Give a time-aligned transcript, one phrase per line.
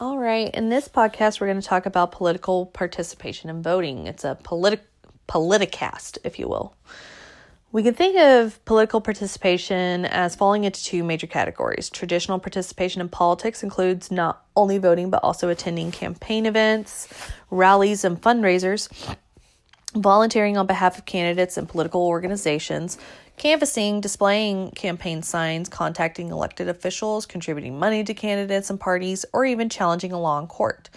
[0.00, 4.06] All right, in this podcast, we're going to talk about political participation in voting.
[4.06, 4.84] It's a politic
[5.26, 6.72] politicast, if you will.
[7.72, 11.90] We can think of political participation as falling into two major categories.
[11.90, 17.08] Traditional participation in politics includes not only voting, but also attending campaign events,
[17.50, 18.88] rallies, and fundraisers,
[19.94, 22.98] volunteering on behalf of candidates and political organizations,
[23.36, 29.68] canvassing, displaying campaign signs, contacting elected officials, contributing money to candidates and parties, or even
[29.68, 30.90] challenging a law in court.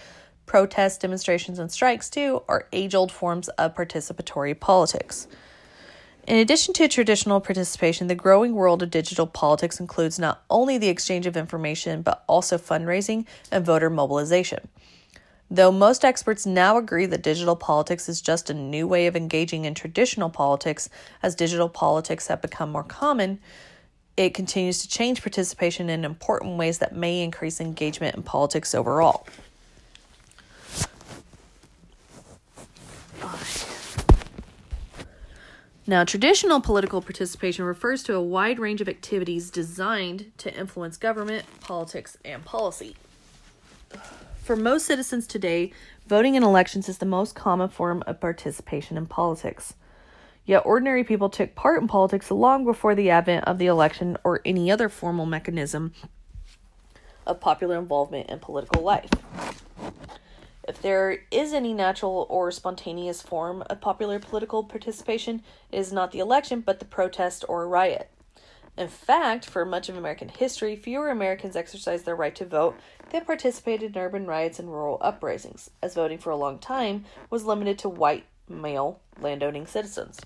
[0.45, 5.27] Protests, demonstrations, and strikes, too, are age old forms of participatory politics.
[6.27, 10.89] In addition to traditional participation, the growing world of digital politics includes not only the
[10.89, 14.67] exchange of information, but also fundraising and voter mobilization.
[15.53, 19.65] Though most experts now agree that digital politics is just a new way of engaging
[19.65, 20.87] in traditional politics,
[21.21, 23.37] as digital politics have become more common,
[24.15, 29.27] it continues to change participation in important ways that may increase engagement in politics overall.
[35.85, 41.43] Now, traditional political participation refers to a wide range of activities designed to influence government,
[41.59, 42.95] politics, and policy.
[44.41, 45.71] For most citizens today,
[46.07, 49.75] voting in elections is the most common form of participation in politics.
[50.45, 54.41] Yet, ordinary people took part in politics long before the advent of the election or
[54.43, 55.93] any other formal mechanism
[57.27, 59.11] of popular involvement in political life.
[60.67, 66.11] If there is any natural or spontaneous form of popular political participation, it is not
[66.11, 68.09] the election, but the protest or riot.
[68.81, 72.75] In fact, for much of American history, fewer Americans exercised their right to vote
[73.11, 77.45] than participated in urban riots and rural uprisings, as voting for a long time was
[77.45, 80.19] limited to white, male, landowning citizens.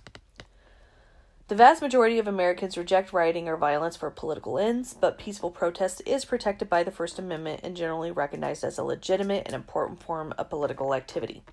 [1.50, 6.02] The vast majority of Americans reject rioting or violence for political ends, but peaceful protest
[6.06, 10.34] is protected by the First Amendment and generally recognized as a legitimate and important form
[10.38, 11.44] of political activity.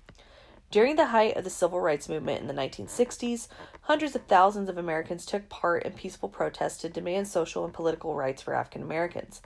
[0.73, 3.47] During the height of the civil rights movement in the 1960s,
[3.81, 8.15] hundreds of thousands of Americans took part in peaceful protests to demand social and political
[8.15, 9.43] rights for African Americans.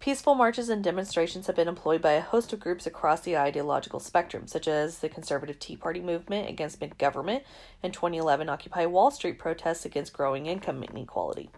[0.00, 4.00] Peaceful marches and demonstrations have been employed by a host of groups across the ideological
[4.00, 7.44] spectrum, such as the conservative Tea Party movement against big government
[7.82, 11.50] and 2011 Occupy Wall Street protests against growing income inequality.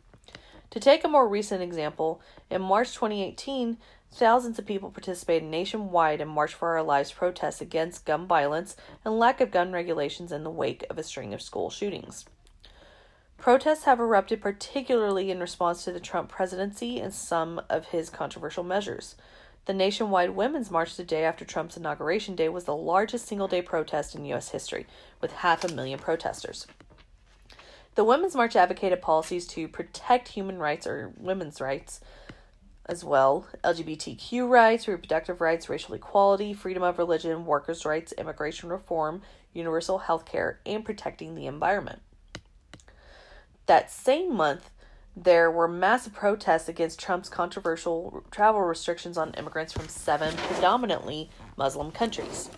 [0.71, 3.77] To take a more recent example, in March 2018,
[4.13, 9.19] thousands of people participated nationwide in March for Our Lives protests against gun violence and
[9.19, 12.25] lack of gun regulations in the wake of a string of school shootings.
[13.37, 18.63] Protests have erupted particularly in response to the Trump presidency and some of his controversial
[18.63, 19.17] measures.
[19.65, 23.63] The nationwide Women's March the day after Trump's inauguration day was the largest single day
[23.63, 24.51] protest in U.S.
[24.51, 24.87] history,
[25.21, 26.67] with half a million protesters.
[27.97, 32.01] The Women's March advocated policies to protect human rights or women's rights
[32.87, 39.23] as well LGBTQ rights, reproductive rights, racial equality, freedom of religion, workers' rights, immigration reform,
[39.53, 42.01] universal health care, and protecting the environment.
[43.67, 44.71] That same month,
[45.17, 51.91] there were massive protests against Trump's controversial travel restrictions on immigrants from seven predominantly Muslim
[51.93, 52.49] countries.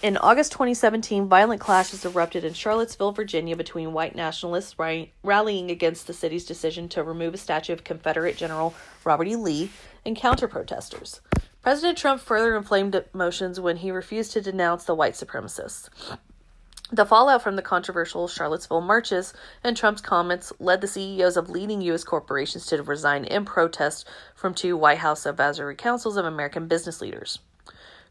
[0.00, 4.76] In August 2017, violent clashes erupted in Charlottesville, Virginia, between white nationalists
[5.24, 9.34] rallying against the city's decision to remove a statue of Confederate General Robert E.
[9.34, 9.70] Lee
[10.06, 11.20] and counter protesters.
[11.62, 15.88] President Trump further inflamed emotions when he refused to denounce the white supremacists.
[16.92, 19.34] The fallout from the controversial Charlottesville marches
[19.64, 22.04] and Trump's comments led the CEOs of leading U.S.
[22.04, 27.40] corporations to resign in protest from two White House advisory councils of American business leaders.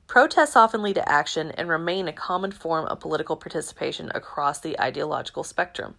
[0.07, 4.79] Protests often lead to action and remain a common form of political participation across the
[4.79, 5.95] ideological spectrum.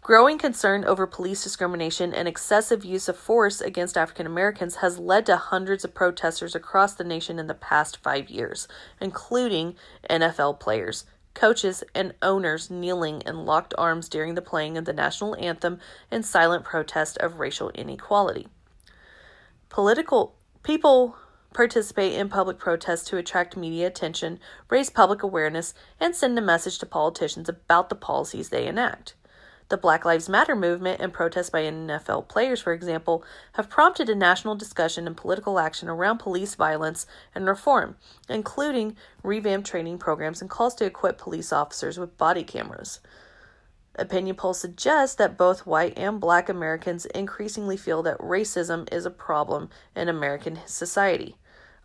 [0.00, 5.26] Growing concern over police discrimination and excessive use of force against African Americans has led
[5.26, 8.66] to hundreds of protesters across the nation in the past five years,
[8.98, 9.76] including
[10.08, 15.36] NFL players, coaches, and owners kneeling in locked arms during the playing of the national
[15.36, 15.78] anthem
[16.10, 18.48] in silent protest of racial inequality.
[19.68, 21.16] Political people
[21.54, 24.38] participate in public protests to attract media attention,
[24.68, 29.14] raise public awareness, and send a message to politicians about the policies they enact.
[29.68, 33.22] The Black Lives Matter movement and protests by NFL players, for example,
[33.52, 37.96] have prompted a national discussion and political action around police violence and reform,
[38.30, 43.00] including revamped training programs and calls to equip police officers with body cameras.
[43.98, 49.10] Opinion polls suggest that both white and black Americans increasingly feel that racism is a
[49.10, 51.36] problem in American society.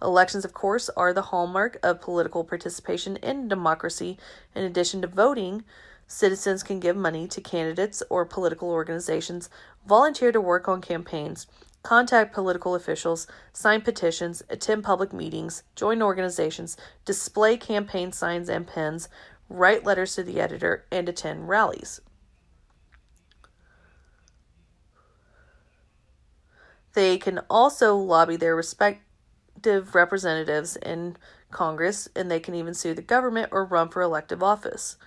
[0.01, 4.17] Elections, of course, are the hallmark of political participation in democracy.
[4.53, 5.63] In addition to voting,
[6.07, 9.49] Citizens can give money to candidates or political organizations,
[9.87, 11.47] volunteer to work on campaigns,
[11.81, 19.09] contact political officials, sign petitions, attend public meetings, join organizations, display campaign signs and pens,
[19.49, 21.99] write letters to the editor, and attend rallies.
[26.93, 31.17] They can also lobby their respective representatives in
[31.51, 34.97] Congress, and they can even sue the government or run for elective office.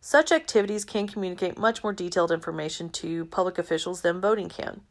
[0.00, 4.82] Such activities can communicate much more detailed information to public officials than voting can.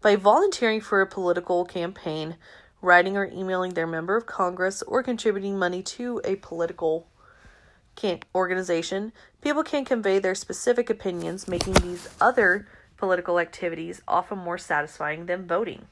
[0.00, 2.36] By volunteering for a political campaign,
[2.80, 7.08] writing or emailing their member of Congress, or contributing money to a political
[8.34, 12.66] organization, people can convey their specific opinions, making these other
[13.02, 15.86] political activities often more satisfying than voting.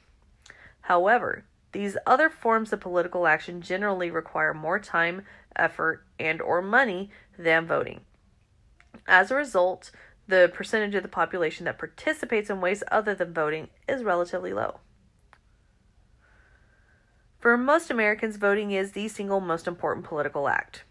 [0.83, 1.43] However,
[1.73, 5.23] these other forms of political action generally require more time,
[5.53, 7.99] effort, and or money than voting.
[9.05, 9.91] As a result,
[10.25, 14.79] the percentage of the population that participates in ways other than voting is relatively low.
[17.39, 20.85] For most Americans, voting is the single most important political act.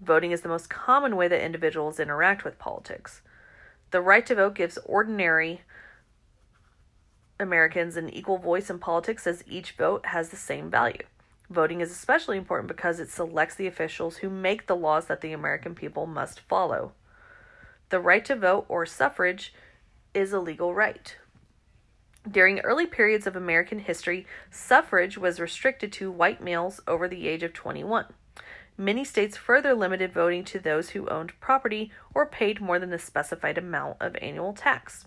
[0.00, 3.22] Voting is the most common way that individuals interact with politics.
[3.94, 5.60] The right to vote gives ordinary
[7.38, 11.04] Americans an equal voice in politics as each vote has the same value.
[11.48, 15.32] Voting is especially important because it selects the officials who make the laws that the
[15.32, 16.90] American people must follow.
[17.90, 19.54] The right to vote or suffrage
[20.12, 21.16] is a legal right.
[22.28, 27.44] During early periods of American history, suffrage was restricted to white males over the age
[27.44, 28.06] of 21.
[28.76, 32.98] Many states further limited voting to those who owned property or paid more than the
[32.98, 35.06] specified amount of annual tax.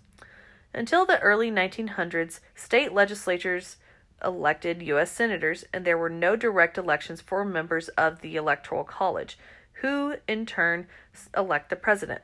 [0.73, 3.77] Until the early 1900s, state legislatures
[4.23, 5.11] elected U.S.
[5.11, 9.37] senators, and there were no direct elections for members of the Electoral College,
[9.81, 10.87] who in turn
[11.35, 12.21] elect the president.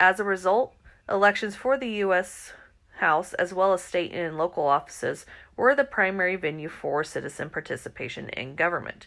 [0.00, 0.74] As a result,
[1.08, 2.52] elections for the U.S.
[2.98, 5.26] House, as well as state and local offices,
[5.56, 9.06] were the primary venue for citizen participation in government.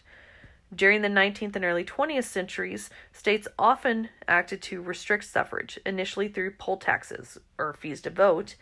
[0.74, 6.52] During the 19th and early 20th centuries, states often acted to restrict suffrage, initially through
[6.52, 8.54] poll taxes, or fees to vote,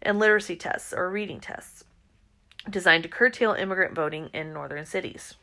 [0.00, 1.84] and literacy tests, or reading tests,
[2.68, 5.34] designed to curtail immigrant voting in northern cities.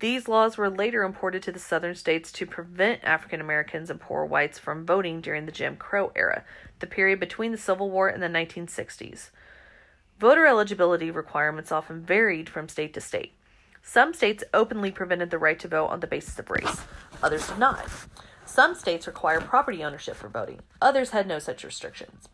[0.00, 4.24] These laws were later imported to the southern states to prevent African Americans and poor
[4.24, 6.44] whites from voting during the Jim Crow era,
[6.80, 9.30] the period between the Civil War and the 1960s.
[10.18, 13.32] Voter eligibility requirements often varied from state to state.
[13.82, 16.80] Some states openly prevented the right to vote on the basis of race,
[17.22, 17.86] others did not.
[18.46, 22.28] Some states require property ownership for voting, others had no such restrictions.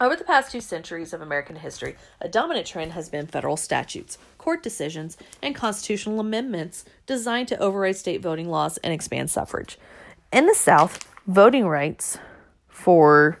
[0.00, 4.18] Over the past two centuries of American history, a dominant trend has been federal statutes,
[4.38, 9.78] court decisions, and constitutional amendments designed to override state voting laws and expand suffrage.
[10.32, 12.18] In the South, voting rights
[12.68, 13.38] for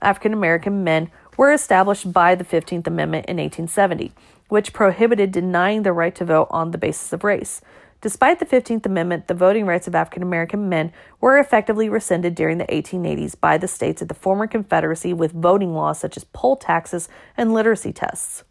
[0.00, 4.12] African American men were established by the 15th Amendment in 1870
[4.48, 7.60] which prohibited denying the right to vote on the basis of race.
[8.00, 12.58] Despite the 15th Amendment, the voting rights of African American men were effectively rescinded during
[12.58, 16.54] the 1880s by the states of the former Confederacy with voting laws such as poll
[16.54, 18.44] taxes and literacy tests.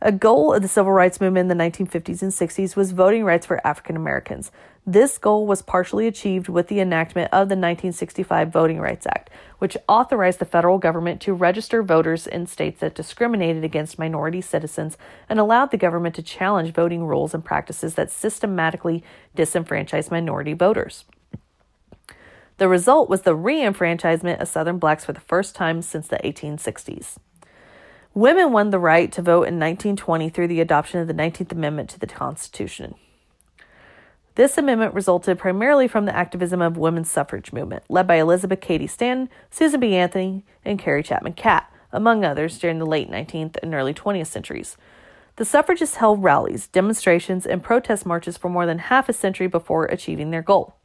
[0.00, 3.46] A goal of the civil rights movement in the 1950s and 60s was voting rights
[3.46, 4.52] for African Americans.
[4.88, 9.76] This goal was partially achieved with the enactment of the 1965 Voting Rights Act, which
[9.88, 14.96] authorized the federal government to register voters in states that discriminated against minority citizens
[15.28, 19.02] and allowed the government to challenge voting rules and practices that systematically
[19.34, 21.04] disenfranchised minority voters.
[22.58, 26.18] The result was the re enfranchisement of Southern blacks for the first time since the
[26.18, 27.16] 1860s.
[28.14, 31.90] Women won the right to vote in 1920 through the adoption of the 19th Amendment
[31.90, 32.94] to the Constitution.
[34.36, 38.86] This amendment resulted primarily from the activism of women's suffrage movement, led by Elizabeth Cady
[38.86, 39.94] Stanton, Susan B.
[39.94, 44.76] Anthony, and Carrie Chapman Catt, among others, during the late 19th and early 20th centuries.
[45.36, 49.86] The suffragists held rallies, demonstrations, and protest marches for more than half a century before
[49.86, 50.76] achieving their goal.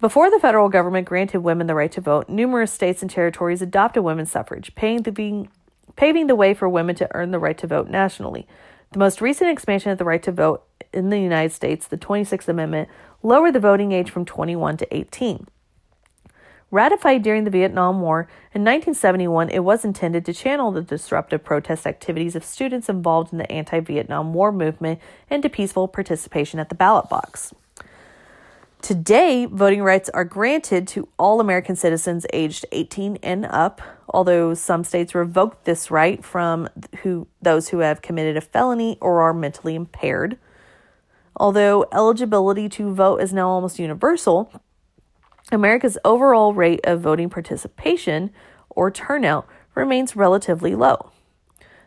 [0.00, 4.02] Before the federal government granted women the right to vote, numerous states and territories adopted
[4.02, 5.46] women's suffrage, the
[5.94, 8.48] paving the way for women to earn the right to vote nationally.
[8.90, 12.48] The most recent expansion of the right to vote in the United States, the 26th
[12.48, 12.88] Amendment,
[13.22, 15.46] lowered the voting age from 21 to 18.
[16.70, 18.22] Ratified during the Vietnam War
[18.52, 23.38] in 1971, it was intended to channel the disruptive protest activities of students involved in
[23.38, 24.98] the anti Vietnam War movement
[25.30, 27.54] into peaceful participation at the ballot box.
[28.84, 34.84] Today, voting rights are granted to all American citizens aged 18 and up, although some
[34.84, 36.68] states revoke this right from
[37.02, 40.36] who those who have committed a felony or are mentally impaired.
[41.36, 44.52] Although eligibility to vote is now almost universal,
[45.50, 48.30] America's overall rate of voting participation
[48.70, 51.10] or turnout remains relatively low.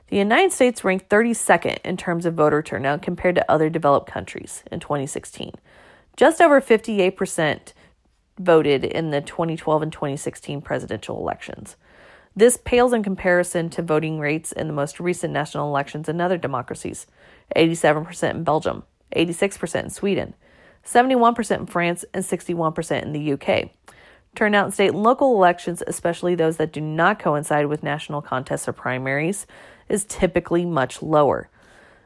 [0.09, 4.63] The United States ranked 32nd in terms of voter turnout compared to other developed countries
[4.71, 5.51] in 2016.
[6.15, 7.73] Just over 58%
[8.39, 11.75] voted in the 2012 and 2016 presidential elections.
[12.35, 16.37] This pales in comparison to voting rates in the most recent national elections in other
[16.37, 17.07] democracies
[17.55, 18.83] 87% in Belgium,
[19.15, 20.33] 86% in Sweden,
[20.85, 23.69] 71% in France, and 61% in the UK.
[24.35, 28.67] Turnout in state and local elections, especially those that do not coincide with national contests
[28.67, 29.47] or primaries,
[29.89, 31.49] is typically much lower.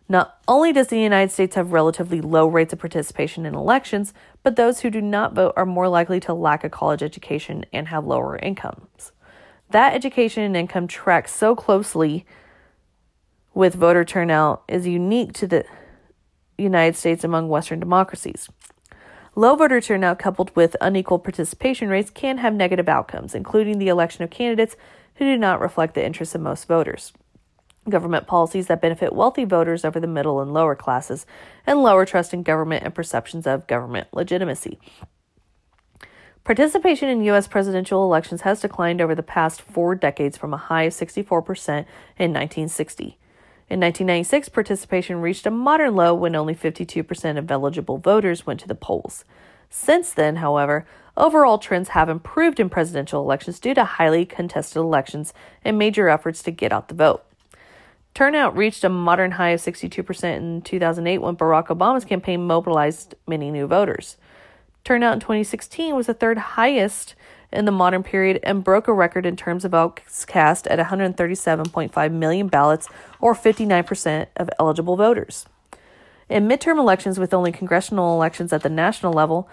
[0.08, 4.55] Not only does the United States have relatively low rates of participation in elections, but
[4.55, 8.05] those who do not vote are more likely to lack a college education and have
[8.05, 9.13] lower incomes.
[9.70, 12.25] That education and income track so closely
[13.53, 15.65] with voter turnout is unique to the
[16.62, 18.50] United States among Western democracies.
[19.36, 24.24] Low voter turnout coupled with unequal participation rates can have negative outcomes, including the election
[24.24, 24.75] of candidates
[25.15, 27.13] who do not reflect the interests of most voters.
[27.89, 31.25] Government policies that benefit wealthy voters over the middle and lower classes,
[31.65, 34.77] and lower trust in government and perceptions of government legitimacy.
[36.44, 37.48] Participation in U.S.
[37.48, 41.70] presidential elections has declined over the past four decades from a high of 64%
[42.18, 43.18] in 1960.
[43.72, 48.68] In 1996, participation reached a modern low when only 52% of eligible voters went to
[48.68, 49.24] the polls.
[49.70, 50.86] Since then, however,
[51.16, 56.44] overall trends have improved in presidential elections due to highly contested elections and major efforts
[56.44, 57.24] to get out the vote.
[58.13, 63.51] Turnout reached a modern high of 62% in 2008 when Barack Obama's campaign mobilized many
[63.51, 64.18] new voters.
[64.84, 67.16] Turnout in 2016 was the third highest
[67.51, 72.12] in the modern period and broke a record in terms of votes cast at 137.5
[72.12, 72.88] million ballots,
[73.20, 75.46] or 59% of eligible voters.
[76.29, 79.50] In midterm elections, with only congressional elections at the national level,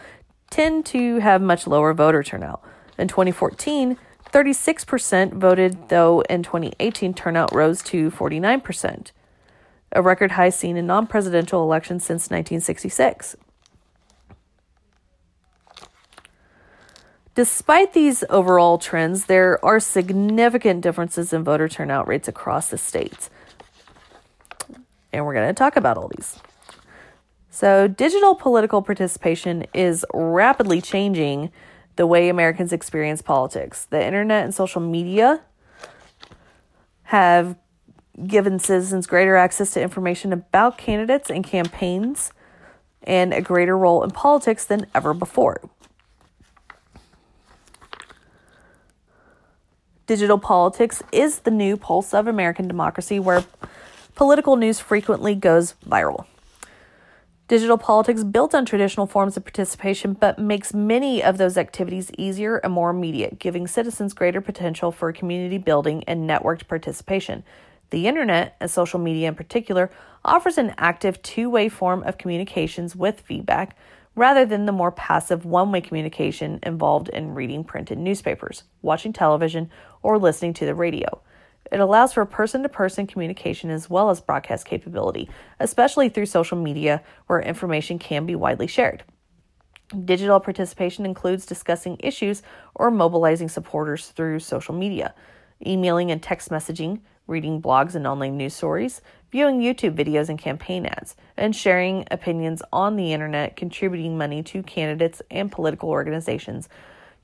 [0.50, 2.62] tend to have much lower voter turnout.
[2.96, 3.98] In 2014,
[4.32, 9.12] 36% voted, though in 2018, turnout rose to 49%,
[9.92, 13.36] a record high seen in non presidential elections since 1966.
[17.38, 23.30] Despite these overall trends, there are significant differences in voter turnout rates across the states.
[25.12, 26.40] And we're going to talk about all these.
[27.48, 31.52] So, digital political participation is rapidly changing
[31.94, 33.84] the way Americans experience politics.
[33.84, 35.40] The internet and social media
[37.04, 37.54] have
[38.26, 42.32] given citizens greater access to information about candidates and campaigns
[43.04, 45.60] and a greater role in politics than ever before.
[50.08, 53.44] Digital politics is the new pulse of American democracy where
[54.14, 56.24] political news frequently goes viral.
[57.46, 62.56] Digital politics builds on traditional forms of participation but makes many of those activities easier
[62.56, 67.44] and more immediate, giving citizens greater potential for community building and networked participation.
[67.90, 69.90] The internet, and social media in particular,
[70.24, 73.76] offers an active two way form of communications with feedback
[74.18, 79.70] rather than the more passive one way communication involved in reading printed newspapers, watching television,
[80.02, 81.22] or listening to the radio.
[81.70, 86.58] It allows for person to person communication as well as broadcast capability, especially through social
[86.58, 89.04] media where information can be widely shared.
[90.04, 92.42] Digital participation includes discussing issues
[92.74, 95.14] or mobilizing supporters through social media,
[95.64, 100.86] emailing and text messaging, reading blogs and online news stories, viewing YouTube videos and campaign
[100.86, 106.68] ads, and sharing opinions on the internet, contributing money to candidates and political organizations,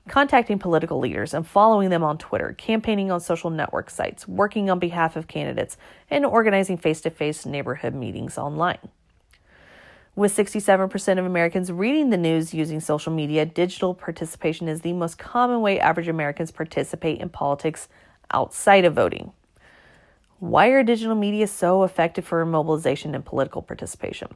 [0.07, 4.77] contacting political leaders and following them on Twitter, campaigning on social network sites, working on
[4.77, 5.77] behalf of candidates,
[6.09, 8.77] and organizing face to face neighborhood meetings online.
[10.15, 15.17] With 67% of Americans reading the news using social media, digital participation is the most
[15.17, 17.89] common way average Americans participate in politics
[18.31, 19.33] outside of voting.
[20.39, 24.27] Why are digital media so effective for mobilization and political participation?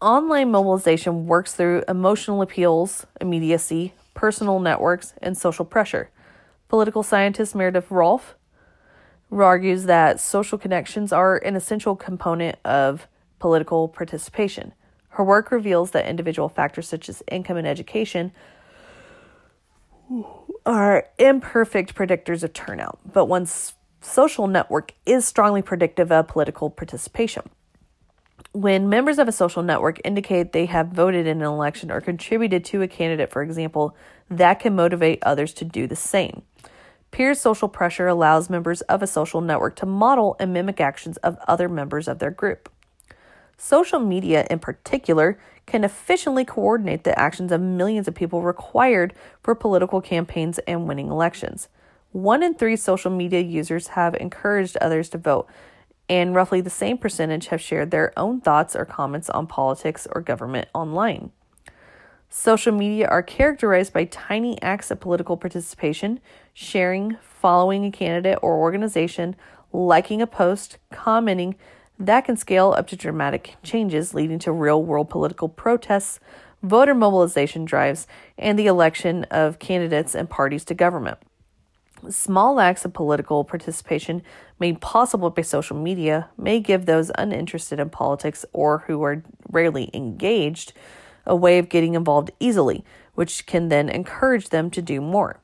[0.00, 6.10] Online mobilization works through emotional appeals, immediacy, personal networks, and social pressure.
[6.68, 8.34] Political scientist Meredith Rolfe
[9.30, 13.06] argues that social connections are an essential component of
[13.38, 14.72] political participation.
[15.10, 18.32] Her work reveals that individual factors such as income and education
[20.66, 27.48] are imperfect predictors of turnout, but one's social network is strongly predictive of political participation.
[28.52, 32.64] When members of a social network indicate they have voted in an election or contributed
[32.66, 33.96] to a candidate, for example,
[34.28, 36.42] that can motivate others to do the same.
[37.10, 41.38] Peer social pressure allows members of a social network to model and mimic actions of
[41.46, 42.68] other members of their group.
[43.62, 49.12] Social media, in particular, can efficiently coordinate the actions of millions of people required
[49.42, 51.68] for political campaigns and winning elections.
[52.12, 55.46] One in three social media users have encouraged others to vote,
[56.08, 60.22] and roughly the same percentage have shared their own thoughts or comments on politics or
[60.22, 61.30] government online.
[62.30, 66.18] Social media are characterized by tiny acts of political participation,
[66.54, 69.36] sharing, following a candidate or organization,
[69.70, 71.56] liking a post, commenting,
[72.00, 76.18] that can scale up to dramatic changes leading to real world political protests,
[76.62, 78.06] voter mobilization drives,
[78.38, 81.18] and the election of candidates and parties to government.
[82.08, 84.22] Small acts of political participation
[84.58, 89.90] made possible by social media may give those uninterested in politics or who are rarely
[89.92, 90.72] engaged
[91.26, 92.82] a way of getting involved easily,
[93.14, 95.38] which can then encourage them to do more.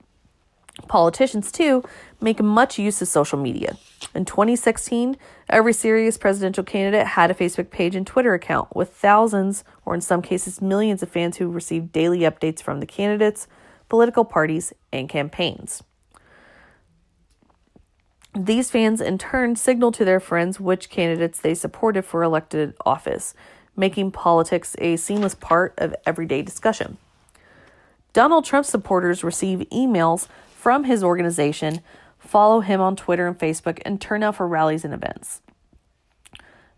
[0.89, 1.83] Politicians, too,
[2.21, 3.77] make much use of social media.
[4.15, 5.17] In 2016,
[5.49, 10.01] every serious presidential candidate had a Facebook page and Twitter account with thousands, or in
[10.01, 13.49] some cases, millions of fans who received daily updates from the candidates,
[13.89, 15.83] political parties, and campaigns.
[18.35, 23.35] These fans, in turn, signal to their friends which candidates they supported for elected office,
[23.75, 26.99] making politics a seamless part of everyday discussion.
[28.13, 30.29] Donald Trump supporters receive emails
[30.67, 31.81] from his organization,
[32.19, 35.41] follow him on Twitter and Facebook, and turn out for rallies and events.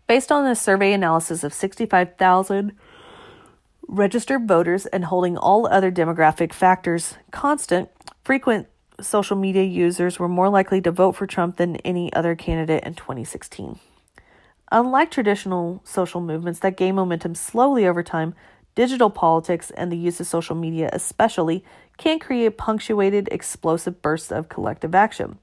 [0.05, 2.73] Based on a survey analysis of 65,000
[3.87, 7.89] registered voters and holding all other demographic factors constant,
[8.23, 8.67] frequent
[9.01, 12.93] social media users were more likely to vote for Trump than any other candidate in
[12.93, 13.79] 2016.
[14.71, 18.35] Unlike traditional social movements that gain momentum slowly over time,
[18.75, 21.65] digital politics and the use of social media, especially,
[21.99, 25.37] can create punctuated, explosive bursts of collective action.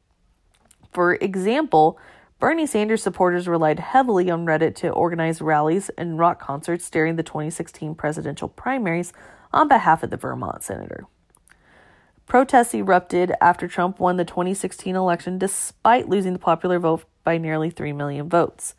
[0.90, 1.98] For example,
[2.40, 7.22] Bernie Sanders supporters relied heavily on Reddit to organize rallies and rock concerts during the
[7.22, 9.12] 2016 presidential primaries
[9.52, 11.06] on behalf of the Vermont senator.
[12.26, 17.70] Protests erupted after Trump won the 2016 election despite losing the popular vote by nearly
[17.70, 18.74] 3 million votes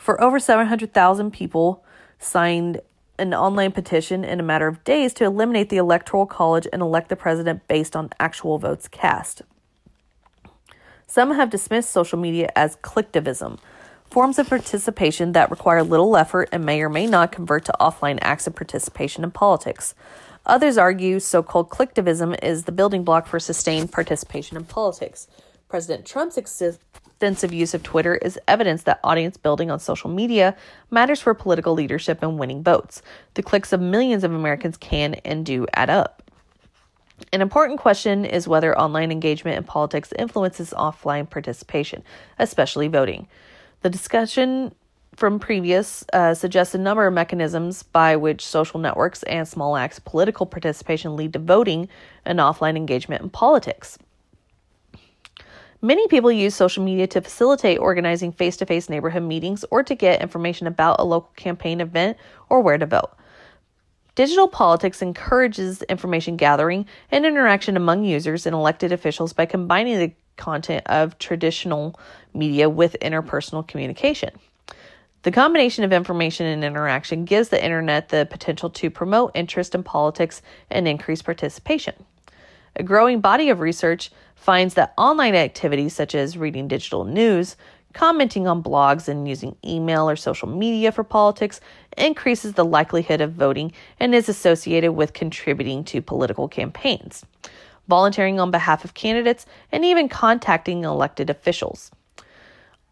[0.00, 1.84] for over 700,000 people
[2.18, 2.80] signed
[3.20, 7.08] an online petition in a matter of days to eliminate the Electoral College and elect
[7.08, 9.42] the president based on actual votes cast.
[11.06, 13.58] Some have dismissed social media as clicktivism,
[14.10, 18.18] forms of participation that require little effort and may or may not convert to offline
[18.22, 19.94] acts of participation in politics.
[20.46, 25.28] Others argue so called clicktivism is the building block for sustained participation in politics.
[25.68, 26.36] President Trump's
[27.20, 30.56] extensive use of Twitter is evidence that audience building on social media
[30.90, 33.02] matters for political leadership and winning votes.
[33.34, 36.22] The clicks of millions of Americans can and do add up.
[37.30, 42.02] An important question is whether online engagement in politics influences offline participation,
[42.38, 43.28] especially voting.
[43.82, 44.74] The discussion
[45.14, 49.98] from previous uh, suggests a number of mechanisms by which social networks and small acts
[49.98, 51.90] political participation lead to voting
[52.24, 53.98] and offline engagement in politics.
[55.82, 59.94] Many people use social media to facilitate organizing face to face neighborhood meetings or to
[59.94, 62.18] get information about a local campaign event
[62.50, 63.16] or where to vote.
[64.14, 70.12] Digital politics encourages information gathering and interaction among users and elected officials by combining the
[70.36, 71.98] content of traditional
[72.34, 74.30] media with interpersonal communication.
[75.22, 79.82] The combination of information and interaction gives the internet the potential to promote interest in
[79.82, 81.94] politics and increase participation.
[82.76, 84.10] A growing body of research
[84.40, 87.56] finds that online activities such as reading digital news,
[87.92, 91.60] commenting on blogs, and using email or social media for politics
[91.98, 97.22] increases the likelihood of voting and is associated with contributing to political campaigns,
[97.86, 101.90] volunteering on behalf of candidates, and even contacting elected officials.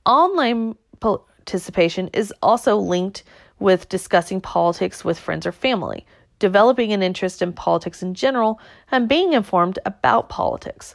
[0.05, 3.23] Online participation is also linked
[3.59, 6.05] with discussing politics with friends or family,
[6.41, 10.95] developing an interest in politics in general, and being informed about politics.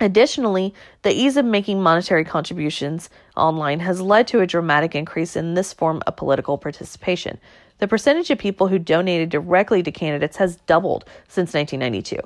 [0.00, 5.54] Additionally, the ease of making monetary contributions online has led to a dramatic increase in
[5.54, 7.38] this form of political participation.
[7.78, 12.18] The percentage of people who donated directly to candidates has doubled since 1992.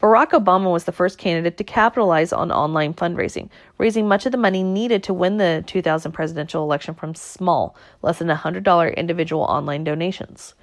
[0.00, 4.38] Barack Obama was the first candidate to capitalize on online fundraising, raising much of the
[4.38, 9.84] money needed to win the 2000 presidential election from small, less than $100 individual online
[9.84, 10.54] donations.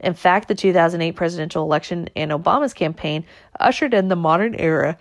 [0.00, 3.24] In fact, the 2008 presidential election and Obama's campaign
[3.58, 4.98] ushered in the modern era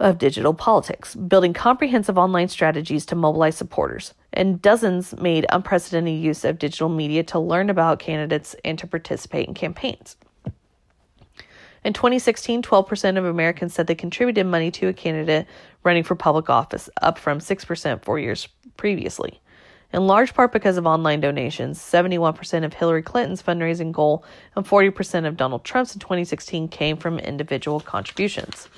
[0.00, 4.14] of digital politics, building comprehensive online strategies to mobilize supporters.
[4.32, 9.46] And dozens made unprecedented use of digital media to learn about candidates and to participate
[9.46, 10.16] in campaigns.
[11.84, 15.46] In 2016, 12% of Americans said they contributed money to a candidate
[15.82, 19.40] running for public office, up from 6% four years previously.
[19.92, 21.78] in large part because of online donations.
[21.78, 27.18] 71% of Hillary Clinton's fundraising goal and 40% of Donald Trump's in 2016 came from
[27.18, 28.68] individual contributions.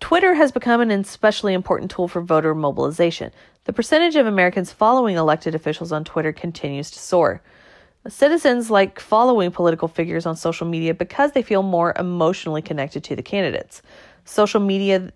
[0.00, 3.32] Twitter has become an especially important tool for voter mobilization.
[3.64, 7.42] The percentage of Americans following elected officials on Twitter continues to soar.
[8.06, 13.16] Citizens like following political figures on social media because they feel more emotionally connected to
[13.16, 13.82] the candidates.
[14.24, 15.10] Social media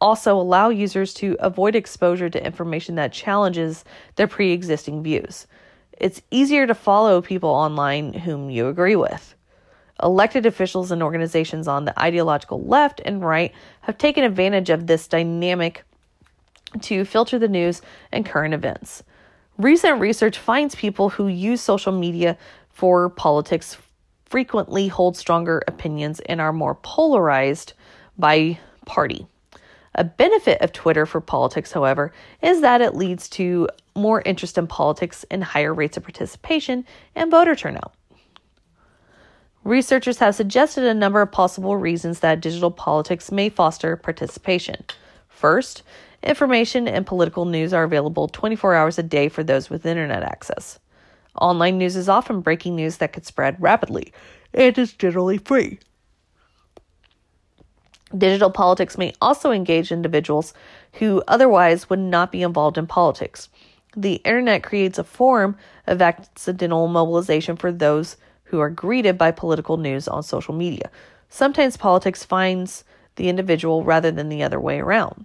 [0.00, 3.84] also allow users to avoid exposure to information that challenges
[4.16, 5.46] their pre-existing views.
[5.98, 9.36] It's easier to follow people online whom you agree with.
[10.02, 15.06] Elected officials and organizations on the ideological left and right have taken advantage of this
[15.06, 15.84] dynamic
[16.80, 19.04] to filter the news and current events.
[19.58, 22.36] Recent research finds people who use social media
[22.70, 23.76] for politics
[24.24, 27.74] frequently hold stronger opinions and are more polarized
[28.18, 29.26] by party.
[29.94, 34.66] A benefit of Twitter for politics, however, is that it leads to more interest in
[34.66, 37.92] politics and higher rates of participation and voter turnout.
[39.64, 44.84] Researchers have suggested a number of possible reasons that digital politics may foster participation.
[45.28, 45.84] First,
[46.22, 50.80] information and political news are available 24 hours a day for those with internet access.
[51.40, 54.12] Online news is often breaking news that could spread rapidly
[54.52, 55.78] and is generally free.
[58.16, 60.52] Digital politics may also engage individuals
[60.94, 63.48] who otherwise would not be involved in politics.
[63.96, 68.16] The internet creates a form of accidental mobilization for those
[68.52, 70.90] who are greeted by political news on social media.
[71.30, 72.84] Sometimes politics finds
[73.16, 75.24] the individual rather than the other way around.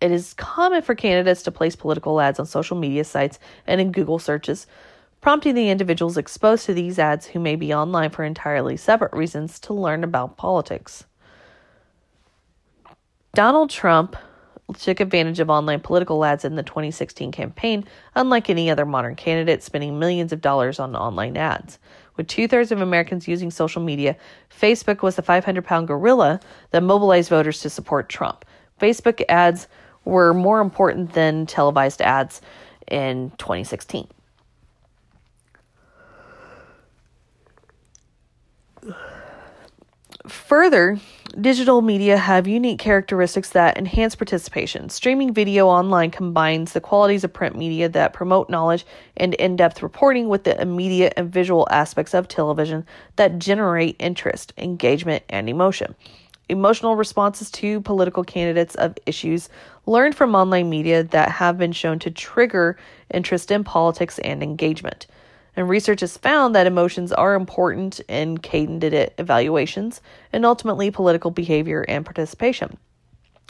[0.00, 3.92] It is common for candidates to place political ads on social media sites and in
[3.92, 4.66] Google searches,
[5.20, 9.60] prompting the individuals exposed to these ads who may be online for entirely separate reasons
[9.60, 11.04] to learn about politics.
[13.34, 14.16] Donald Trump
[14.72, 19.62] took advantage of online political ads in the 2016 campaign, unlike any other modern candidate
[19.62, 21.78] spending millions of dollars on online ads.
[22.16, 24.16] With two thirds of Americans using social media,
[24.50, 28.44] Facebook was the 500 pound gorilla that mobilized voters to support Trump.
[28.80, 29.68] Facebook ads
[30.04, 32.40] were more important than televised ads
[32.88, 34.08] in 2016.
[40.26, 40.98] Further,
[41.40, 44.88] digital media have unique characteristics that enhance participation.
[44.88, 48.84] Streaming video online combines the qualities of print media that promote knowledge
[49.16, 52.84] and in depth reporting with the immediate and visual aspects of television
[53.16, 55.94] that generate interest, engagement, and emotion.
[56.48, 59.48] Emotional responses to political candidates of issues
[59.86, 62.76] learned from online media that have been shown to trigger
[63.12, 65.06] interest in politics and engagement.
[65.54, 70.00] And research has found that emotions are important in candidate evaluations
[70.32, 72.78] and ultimately political behavior and participation.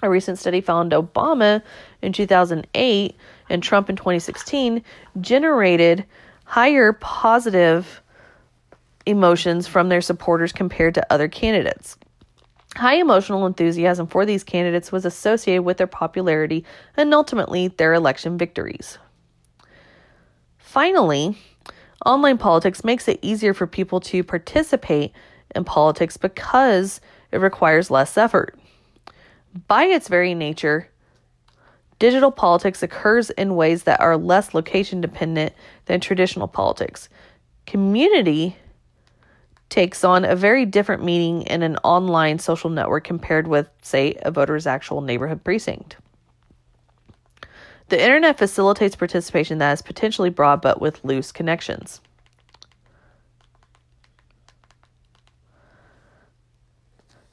[0.03, 1.63] A recent study found Obama
[2.03, 3.17] in 2008
[3.49, 4.83] and Trump in 2016
[5.21, 6.05] generated
[6.45, 8.03] higher positive
[9.07, 11.97] emotions from their supporters compared to other candidates.
[12.75, 16.65] High emotional enthusiasm for these candidates was associated with their popularity
[16.97, 18.99] and ultimately their election victories.
[20.59, 21.37] Finally,
[22.05, 25.13] Online politics makes it easier for people to participate
[25.55, 28.59] in politics because it requires less effort.
[29.69, 30.89] By its very nature,
[31.99, 35.53] digital politics occurs in ways that are less location dependent
[35.87, 37.09] than traditional politics.
[37.67, 38.57] Community
[39.69, 44.31] takes on a very different meaning in an online social network compared with, say, a
[44.31, 45.97] voter's actual neighborhood precinct.
[47.93, 52.01] The internet facilitates participation that is potentially broad but with loose connections.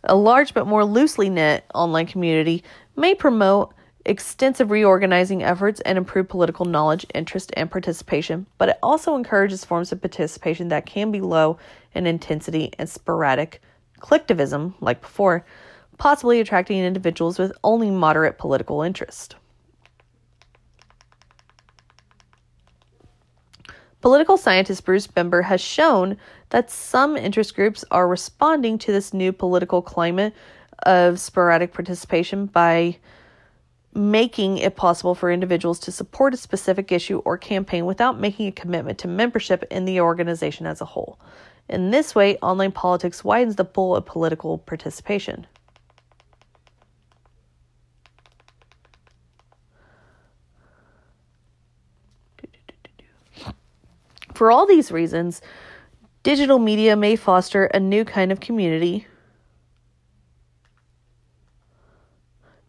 [0.04, 2.62] A large but more loosely knit online community
[2.98, 9.16] may promote extensive reorganizing efforts and improve political knowledge, interest, and participation, but it also
[9.16, 11.58] encourages forms of participation that can be low
[11.96, 13.62] in intensity and sporadic
[14.02, 15.46] clicktivism, like before,
[15.98, 19.38] possibly attracting individuals with only moderate political interest.
[24.02, 26.18] Political scientist Bruce Bimber has shown
[26.52, 30.34] that some interest groups are responding to this new political climate
[30.84, 32.98] of sporadic participation by
[33.94, 38.52] making it possible for individuals to support a specific issue or campaign without making a
[38.54, 41.20] commitment to membership in the organization as a whole.
[41.68, 45.46] In this way, online politics widens the pool of political participation.
[54.40, 55.42] For all these reasons,
[56.24, 59.06] digital media may foster a new kind of community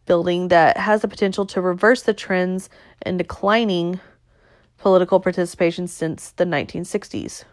[0.05, 2.71] building that has the potential to reverse the trends
[3.07, 4.01] in declining
[4.79, 7.45] political participation since the 1960s.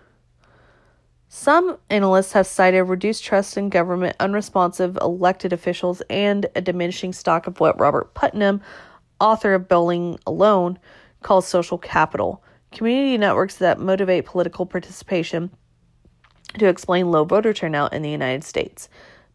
[1.28, 7.46] Some analysts have cited reduced trust in government, unresponsive elected officials, and a diminishing stock
[7.46, 8.62] of what Robert Putnam,
[9.22, 10.80] author of Bowling Alone,
[11.22, 12.42] calls social capital
[12.78, 15.50] community networks that motivate political participation
[16.60, 18.88] to explain low voter turnout in the United States.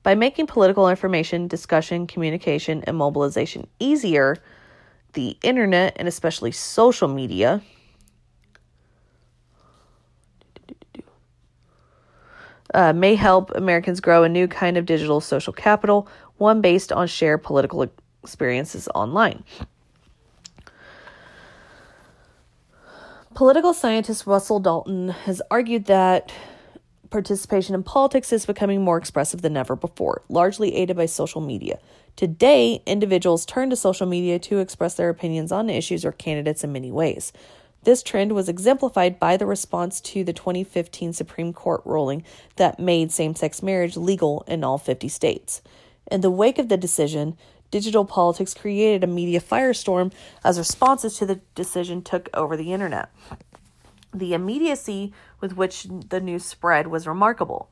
[0.05, 4.37] By making political information, discussion, communication, and mobilization easier,
[5.15, 7.61] the internet and especially social media
[12.75, 17.09] uh, may help Americans grow a new kind of digital social capital, one based on
[17.09, 17.87] shared political
[18.23, 19.43] experiences online.
[23.35, 26.31] Political scientist Russell Dalton has argued that
[27.09, 31.79] participation in politics is becoming more expressive than ever before, largely aided by social media.
[32.15, 36.73] Today, individuals turn to social media to express their opinions on issues or candidates in
[36.73, 37.33] many ways.
[37.85, 42.25] This trend was exemplified by the response to the 2015 Supreme Court ruling
[42.57, 45.63] that made same sex marriage legal in all 50 states.
[46.11, 47.39] In the wake of the decision,
[47.73, 50.13] digital politics created a media firestorm
[50.45, 53.11] as responses to the decision took over the internet.
[54.15, 57.71] The immediacy with which the news spread was remarkable.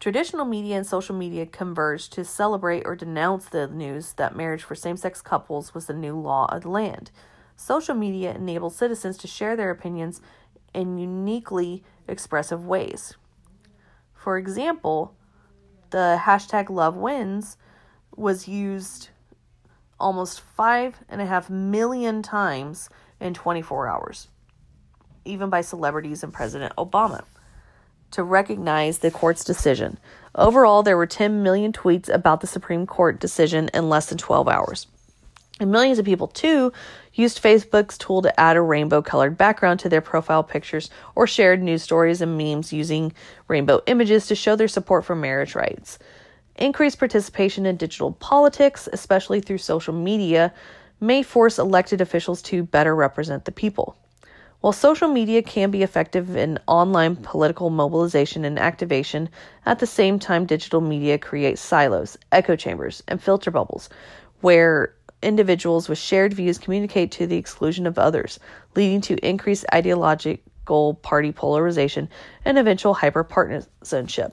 [0.00, 4.74] Traditional media and social media converged to celebrate or denounce the news that marriage for
[4.74, 7.10] same sex couples was the new law of the land.
[7.54, 10.20] Social media enabled citizens to share their opinions
[10.74, 13.14] in uniquely expressive ways.
[14.14, 15.14] For example,
[15.90, 17.56] the hashtag love wins
[18.16, 19.10] was used
[20.00, 22.88] almost five and a half million times
[23.20, 24.28] in 24 hours,
[25.24, 27.22] even by celebrities and President Obama,
[28.12, 29.98] to recognize the court's decision.
[30.34, 34.48] Overall, there were 10 million tweets about the Supreme Court decision in less than 12
[34.48, 34.86] hours.
[35.60, 36.72] And millions of people, too,
[37.12, 41.62] used Facebook's tool to add a rainbow colored background to their profile pictures or shared
[41.62, 43.12] news stories and memes using
[43.46, 45.98] rainbow images to show their support for marriage rights.
[46.60, 50.52] Increased participation in digital politics, especially through social media,
[51.00, 53.96] may force elected officials to better represent the people.
[54.60, 59.30] While social media can be effective in online political mobilization and activation,
[59.64, 63.88] at the same time, digital media creates silos, echo chambers, and filter bubbles
[64.42, 68.38] where individuals with shared views communicate to the exclusion of others,
[68.76, 72.06] leading to increased ideological party polarization
[72.44, 74.32] and eventual hyperpartisanship.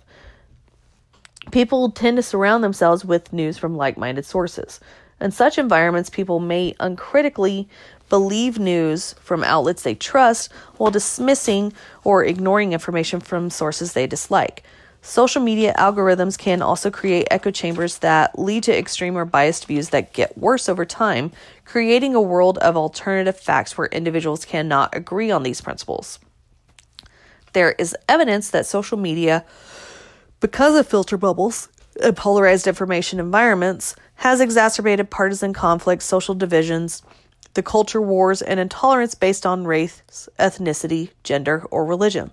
[1.51, 4.79] People tend to surround themselves with news from like minded sources.
[5.19, 7.67] In such environments, people may uncritically
[8.09, 14.63] believe news from outlets they trust while dismissing or ignoring information from sources they dislike.
[15.01, 19.89] Social media algorithms can also create echo chambers that lead to extreme or biased views
[19.89, 21.31] that get worse over time,
[21.65, 26.19] creating a world of alternative facts where individuals cannot agree on these principles.
[27.53, 29.45] There is evidence that social media,
[30.39, 31.69] because of filter bubbles
[32.01, 37.01] and polarized information environments, has exacerbated partisan conflicts, social divisions,
[37.53, 42.31] the culture wars, and intolerance based on race, ethnicity, gender, or religion.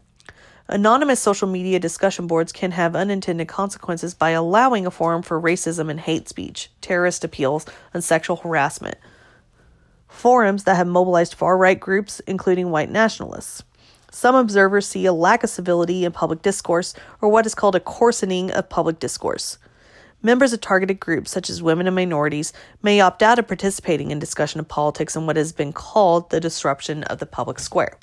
[0.69, 5.91] Anonymous social media discussion boards can have unintended consequences by allowing a forum for racism
[5.91, 8.97] and hate speech, terrorist appeals, and sexual harassment.
[10.09, 13.63] Forums that have mobilized far right groups, including white nationalists.
[14.15, 17.81] Some observers see a lack of civility in public discourse, or what is called a
[17.81, 19.59] coarsening of public discourse.
[20.23, 24.21] Members of targeted groups, such as women and minorities, may opt out of participating in
[24.21, 27.99] discussion of politics in what has been called the disruption of the public square.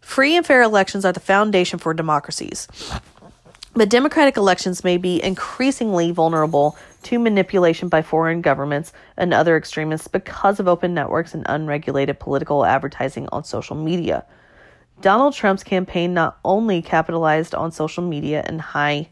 [0.00, 2.68] Free and fair elections are the foundation for democracies.
[3.74, 10.08] But democratic elections may be increasingly vulnerable to manipulation by foreign governments and other extremists
[10.08, 14.24] because of open networks and unregulated political advertising on social media.
[15.00, 19.08] Donald Trump's campaign not only capitalized on social media and high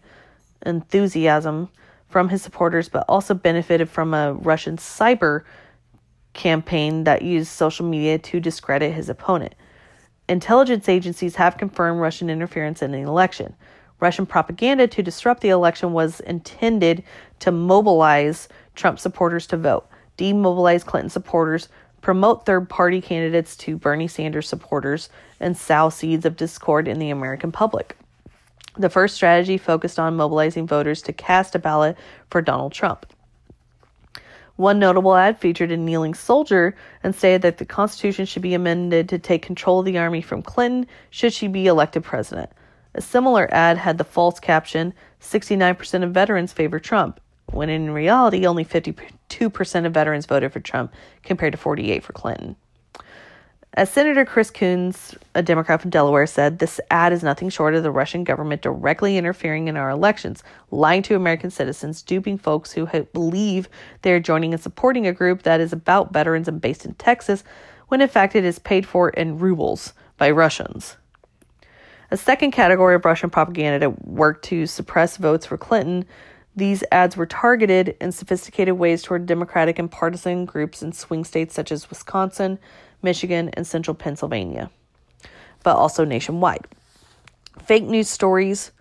[0.67, 1.69] enthusiasm
[2.09, 5.45] from his supporters, but also benefited from a Russian cyber
[6.33, 9.55] campaign that used social media to discredit his opponent.
[10.29, 13.55] Intelligence agencies have confirmed Russian interference in the election.
[14.01, 17.03] Russian propaganda to disrupt the election was intended
[17.41, 21.69] to mobilize Trump supporters to vote, demobilize Clinton supporters,
[22.01, 25.09] promote third party candidates to Bernie Sanders supporters,
[25.41, 27.97] and sow seeds of discord in the American public.
[28.77, 31.97] The first strategy focused on mobilizing voters to cast a ballot
[32.31, 33.07] for Donald Trump.
[34.55, 36.75] One notable ad featured a kneeling soldier
[37.05, 40.43] and stated that the Constitution should be amended to take control of the army from
[40.43, 42.51] Clinton should she be elected president.
[42.95, 47.21] A similar ad had the false caption 69% of veterans favor Trump,
[47.53, 52.57] when in reality, only 52% of veterans voted for Trump compared to 48 for Clinton.
[53.75, 57.83] As Senator Chris Coons, a Democrat from Delaware, said, this ad is nothing short of
[57.83, 62.87] the Russian government directly interfering in our elections, lying to American citizens, duping folks who
[63.13, 63.69] believe
[64.03, 67.45] they are joining and supporting a group that is about veterans and based in Texas,
[67.89, 70.97] when in fact it is paid for in rubles by Russians.
[72.11, 76.07] A second category of Russian propaganda that worked to suppress votes for Clinton.
[76.59, 81.55] These ads were targeted in sophisticated ways toward Democratic and partisan groups in swing states
[81.55, 82.59] such as Wisconsin,
[83.01, 84.69] Michigan, and central Pennsylvania,
[85.63, 86.67] but also nationwide.
[87.65, 88.73] Fake news stories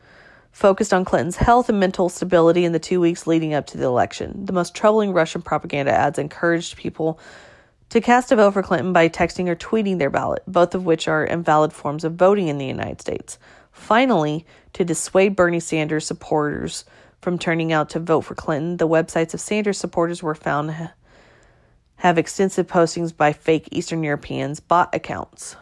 [0.51, 3.85] focused on Clinton's health and mental stability in the two weeks leading up to the
[3.85, 4.47] election.
[4.47, 7.19] The most troubling Russian propaganda ads encouraged people
[7.89, 11.07] to cast a vote for Clinton by texting or tweeting their ballot, both of which
[11.07, 13.37] are invalid forms of voting in the United States.
[13.71, 16.83] Finally, to dissuade Bernie Sanders supporters
[17.21, 20.91] from turning out to vote for Clinton, the websites of Sanders supporters were found
[21.97, 25.55] have extensive postings by fake Eastern Europeans bot accounts.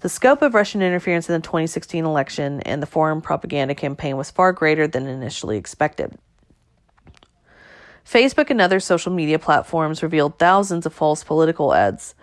[0.00, 4.30] The scope of Russian interference in the 2016 election and the foreign propaganda campaign was
[4.30, 6.16] far greater than initially expected.
[8.04, 12.14] Facebook and other social media platforms revealed thousands of false political ads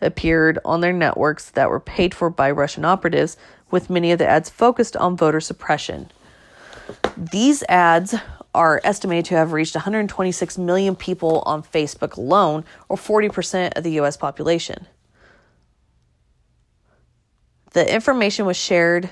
[0.00, 3.36] appeared on their networks that were paid for by Russian operatives,
[3.70, 6.10] with many of the ads focused on voter suppression.
[7.16, 8.14] These ads
[8.54, 14.00] are estimated to have reached 126 million people on Facebook alone, or 40% of the
[14.00, 14.86] US population.
[17.72, 19.08] The information was shared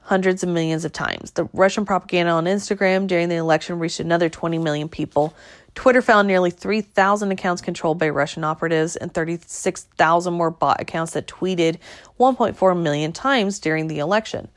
[0.00, 1.32] hundreds of millions of times.
[1.32, 5.34] The Russian propaganda on Instagram during the election reached another 20 million people.
[5.74, 11.28] Twitter found nearly 3,000 accounts controlled by Russian operatives and 36,000 more bot accounts that
[11.28, 11.76] tweeted
[12.18, 14.48] 1.4 million times during the election.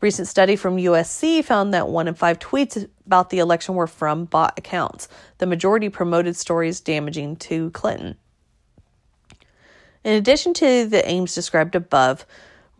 [0.00, 4.24] Recent study from USC found that one in five tweets about the election were from
[4.24, 5.08] bot accounts.
[5.36, 8.16] The majority promoted stories damaging to Clinton.
[10.02, 12.24] In addition to the aims described above,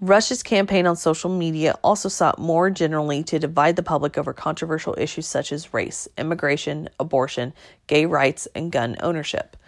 [0.00, 4.94] Russia's campaign on social media also sought more generally to divide the public over controversial
[4.96, 7.52] issues such as race, immigration, abortion,
[7.86, 9.58] gay rights, and gun ownership.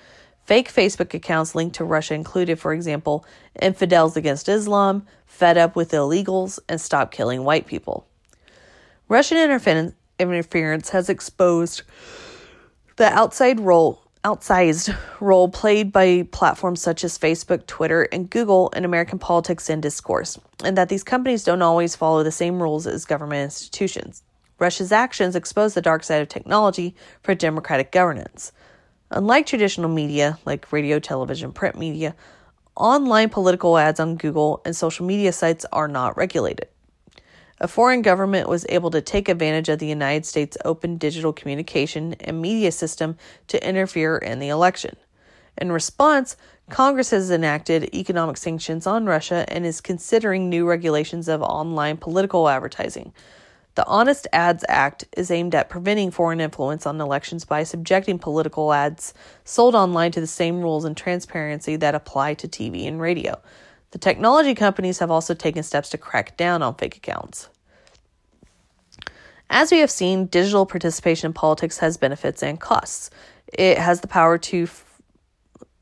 [0.45, 3.25] Fake Facebook accounts linked to Russia included, for example,
[3.61, 8.07] Infidels Against Islam, Fed Up with Illegals, and Stop Killing White People.
[9.09, 9.39] Russian
[10.19, 11.83] interference has exposed
[12.97, 18.85] the outside role outsized role played by platforms such as Facebook, Twitter, and Google in
[18.85, 23.05] American politics and discourse, and that these companies don't always follow the same rules as
[23.05, 24.23] government institutions.
[24.59, 28.53] Russia's actions expose the dark side of technology for democratic governance.
[29.15, 32.15] Unlike traditional media like radio, television, print media,
[32.75, 36.69] online political ads on Google and social media sites are not regulated.
[37.61, 42.15] A foreign government was able to take advantage of the United States' open digital communication
[42.21, 44.97] and media system to interfere in the election.
[45.59, 46.39] In response,
[46.71, 52.49] Congress has enacted economic sanctions on Russia and is considering new regulations of online political
[52.49, 53.13] advertising.
[53.75, 58.71] The Honest Ads Act is aimed at preventing foreign influence on elections by subjecting political
[58.71, 63.41] ads sold online to the same rules and transparency that apply to TV and radio.
[63.93, 67.49] The technology companies have also taken steps to crack down on fake accounts.
[69.49, 73.09] As we have seen, digital participation in politics has benefits and costs.
[73.53, 74.67] It has the power to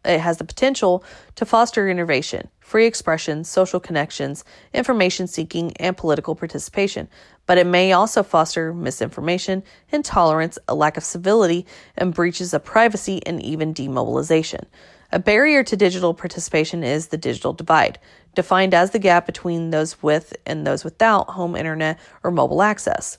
[0.05, 6.35] it has the potential to foster innovation, free expression, social connections, information seeking, and political
[6.35, 7.09] participation.
[7.50, 13.26] But it may also foster misinformation, intolerance, a lack of civility, and breaches of privacy
[13.26, 14.66] and even demobilization.
[15.10, 17.98] A barrier to digital participation is the digital divide,
[18.36, 23.18] defined as the gap between those with and those without home internet or mobile access.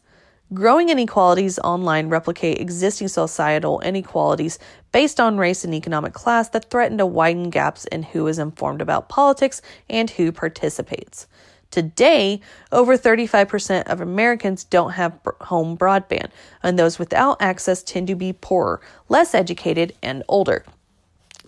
[0.54, 4.60] Growing inequalities online replicate existing societal inequalities
[4.94, 8.82] based on race and economic class that threaten to widen gaps in who is informed
[8.82, 11.28] about politics and who participates.
[11.72, 12.42] Today,
[12.74, 16.30] over 35% of Americans don't have home broadband,
[16.62, 20.66] and those without access tend to be poorer, less educated, and older.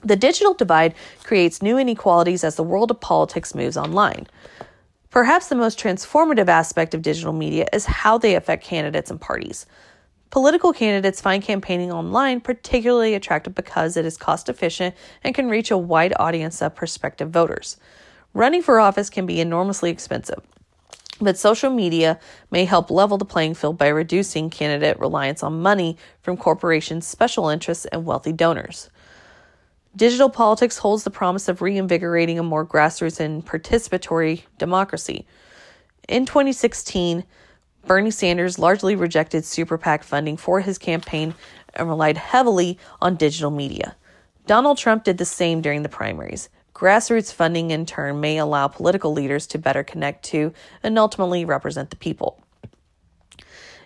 [0.02, 4.28] The digital divide creates new inequalities as the world of politics moves online.
[5.10, 9.66] Perhaps the most transformative aspect of digital media is how they affect candidates and parties.
[10.30, 15.70] Political candidates find campaigning online particularly attractive because it is cost efficient and can reach
[15.70, 17.78] a wide audience of prospective voters.
[18.34, 20.42] Running for office can be enormously expensive,
[21.22, 22.20] but social media
[22.50, 27.50] may help level the playing field by reducing candidate reliance on money from corporations, special
[27.50, 28.90] interests, and wealthy donors.
[29.96, 35.28] Digital politics holds the promise of reinvigorating a more grassroots and participatory democracy.
[36.10, 37.24] In 2016,
[37.86, 41.36] Bernie Sanders largely rejected super PAC funding for his campaign
[41.76, 43.96] and relied heavily on digital media.
[44.48, 46.50] Donald Trump did the same during the primaries.
[46.84, 50.52] Grassroots funding, in turn, may allow political leaders to better connect to
[50.84, 52.44] and ultimately represent the people.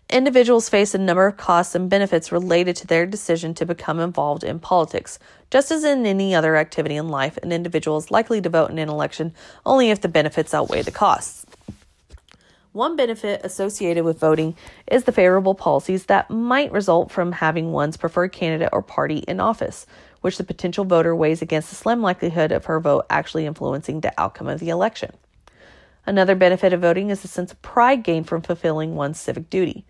[0.09, 4.43] Individuals face a number of costs and benefits related to their decision to become involved
[4.43, 5.19] in politics.
[5.51, 8.79] Just as in any other activity in life, an individual is likely to vote in
[8.79, 9.31] an election
[9.63, 11.45] only if the benefits outweigh the costs.
[12.71, 14.55] One benefit associated with voting
[14.87, 19.39] is the favorable policies that might result from having one's preferred candidate or party in
[19.39, 19.85] office,
[20.27, 24.13] which the potential voter weighs against the slim likelihood of her vote actually influencing the
[24.19, 25.09] outcome of the election.
[26.05, 29.85] Another benefit of voting is the sense of pride gained from fulfilling one's civic duty.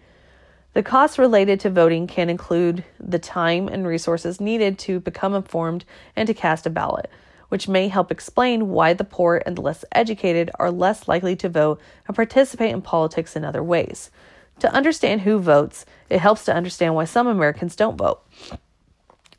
[0.73, 5.85] The costs related to voting can include the time and resources needed to become informed
[6.15, 7.09] and to cast a ballot,
[7.49, 11.49] which may help explain why the poor and the less educated are less likely to
[11.49, 14.11] vote and participate in politics in other ways.
[14.59, 18.21] To understand who votes, it helps to understand why some Americans don't vote.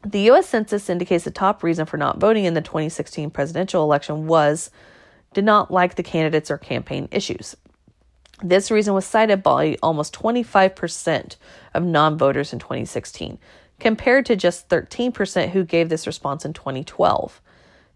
[0.07, 0.49] The U.S.
[0.49, 4.71] Census indicates the top reason for not voting in the 2016 presidential election was
[5.35, 7.57] did not like the candidates or campaign issues.
[8.43, 11.37] This reason was cited by almost 25%
[11.75, 13.39] of non voters in 2016,
[13.81, 17.41] compared to just 13% who gave this response in 2012.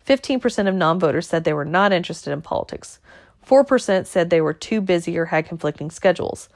[0.05, 2.99] 15% of non voters said they were not interested in politics.
[3.47, 6.49] 4% said they were too busy or had conflicting schedules.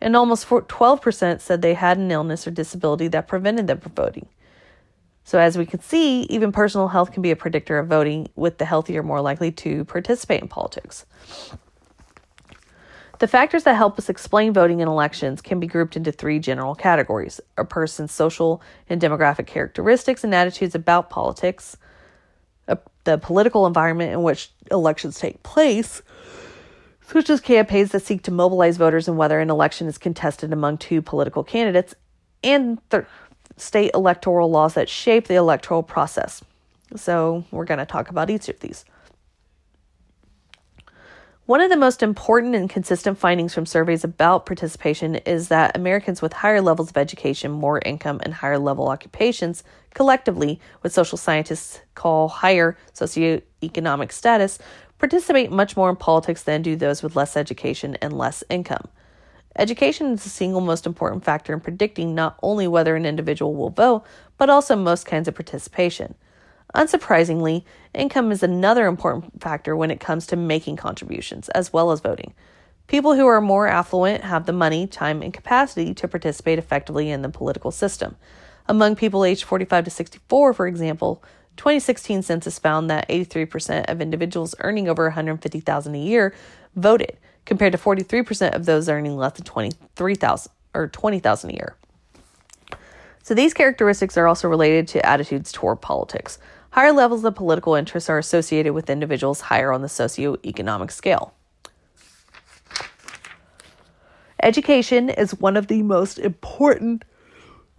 [0.00, 4.26] And almost 12% said they had an illness or disability that prevented them from voting.
[5.26, 8.58] So, as we can see, even personal health can be a predictor of voting, with
[8.58, 11.04] the healthier more likely to participate in politics.
[13.18, 16.76] The factors that help us explain voting in elections can be grouped into three general
[16.76, 21.76] categories a person's social and demographic characteristics and attitudes about politics,
[22.68, 26.02] a, the political environment in which elections take place,
[27.02, 30.78] such as campaigns that seek to mobilize voters and whether an election is contested among
[30.78, 31.96] two political candidates,
[32.44, 33.06] and th-
[33.56, 36.42] state electoral laws that shape the electoral process.
[36.94, 38.84] So, we're going to talk about each of these.
[41.46, 46.20] One of the most important and consistent findings from surveys about participation is that Americans
[46.20, 49.62] with higher levels of education, more income, and higher level occupations,
[49.94, 54.58] collectively, what social scientists call higher socioeconomic status,
[54.98, 58.88] participate much more in politics than do those with less education and less income.
[59.58, 63.70] Education is the single most important factor in predicting not only whether an individual will
[63.70, 64.04] vote,
[64.36, 66.14] but also most kinds of participation.
[66.74, 72.00] Unsurprisingly, income is another important factor when it comes to making contributions, as well as
[72.00, 72.34] voting.
[72.86, 77.22] People who are more affluent have the money, time, and capacity to participate effectively in
[77.22, 78.16] the political system.
[78.68, 81.22] Among people aged 45 to 64, for example,
[81.56, 86.34] 2016 census found that 83% of individuals earning over 150,000 a year
[86.74, 87.16] voted,
[87.46, 91.76] compared to 43% of those earning less than 23,000 or 20,000 a year.
[93.22, 96.38] So these characteristics are also related to attitudes toward politics.
[96.70, 101.32] Higher levels of political interest are associated with individuals higher on the socioeconomic scale.
[104.42, 107.04] Education is one of the most important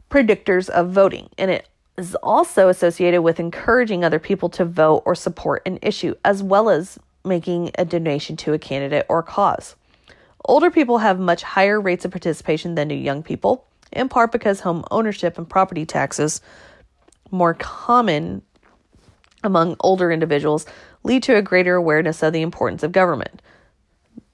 [0.09, 5.15] predictors of voting, and it is also associated with encouraging other people to vote or
[5.15, 6.97] support an issue, as well as
[7.27, 9.75] making a donation to a candidate or cause.
[10.45, 14.61] Older people have much higher rates of participation than do young people, in part because
[14.61, 16.41] home ownership and property taxes
[17.31, 18.41] more common
[19.43, 20.65] among older individuals
[21.03, 23.41] lead to a greater awareness of the importance of government.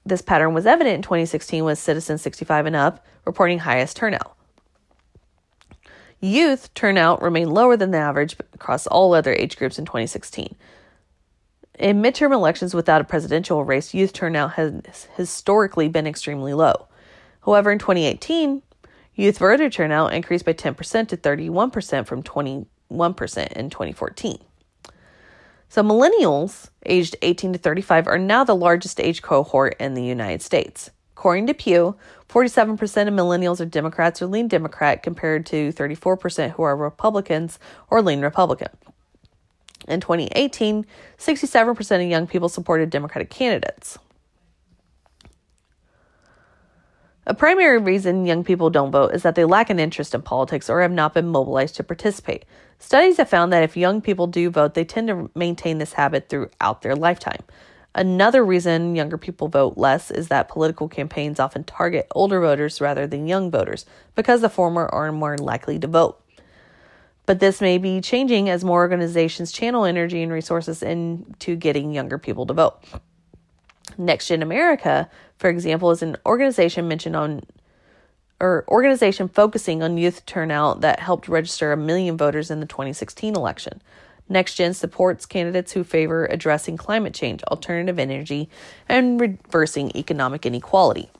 [0.06, 4.36] This pattern was evident in 2016 with citizens 65 and up reporting highest turnout.
[6.20, 10.54] Youth turnout remained lower than the average across all other age groups in 2016.
[11.78, 16.86] In midterm elections without a presidential race, youth turnout has historically been extremely low.
[17.44, 18.62] However, in 2018,
[19.16, 24.38] youth voter turnout increased by 10% to 31% from 21% in 2014.
[25.68, 30.42] So, millennials aged 18 to 35 are now the largest age cohort in the United
[30.42, 30.92] States.
[31.16, 31.96] According to Pew,
[32.28, 37.58] 47% of millennials are Democrats or lean Democrat compared to 34% who are Republicans
[37.90, 38.68] or lean Republican.
[39.88, 40.86] In 2018,
[41.18, 43.98] 67% of young people supported Democratic candidates.
[47.26, 50.68] A primary reason young people don't vote is that they lack an interest in politics
[50.68, 52.44] or have not been mobilized to participate.
[52.78, 56.28] Studies have found that if young people do vote, they tend to maintain this habit
[56.28, 57.40] throughout their lifetime.
[57.94, 63.06] Another reason younger people vote less is that political campaigns often target older voters rather
[63.06, 66.20] than young voters because the former are more likely to vote.
[67.26, 72.18] But this may be changing as more organizations channel energy and resources into getting younger
[72.18, 72.82] people to vote.
[73.96, 75.08] Next Gen America,
[75.38, 77.42] for example, is an organization mentioned on
[78.40, 83.34] or organization focusing on youth turnout that helped register a million voters in the 2016
[83.34, 83.80] election.
[84.30, 88.48] NextGen supports candidates who favor addressing climate change, alternative energy,
[88.88, 91.10] and reversing economic inequality.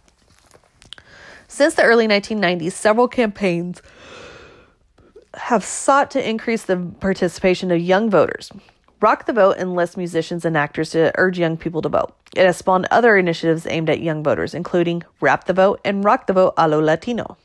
[1.47, 3.81] Since the early 1990s, several campaigns
[5.37, 8.51] have sought to increase the participation of young voters.
[9.01, 12.15] Rock the Vote enlists musicians and actors to urge young people to vote.
[12.37, 16.27] It has spawned other initiatives aimed at young voters, including Rap the Vote and Rock
[16.27, 17.37] the Vote a lo Latino.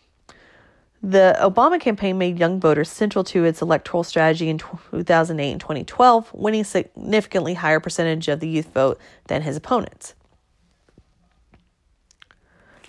[1.02, 6.34] The Obama campaign made young voters central to its electoral strategy in 2008 and 2012,
[6.34, 10.14] winning significantly higher percentage of the youth vote than his opponents.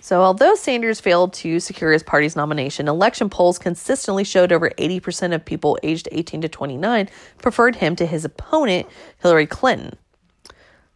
[0.03, 5.31] So, although Sanders failed to secure his party's nomination, election polls consistently showed over 80%
[5.31, 8.87] of people aged 18 to 29 preferred him to his opponent,
[9.21, 9.95] Hillary Clinton.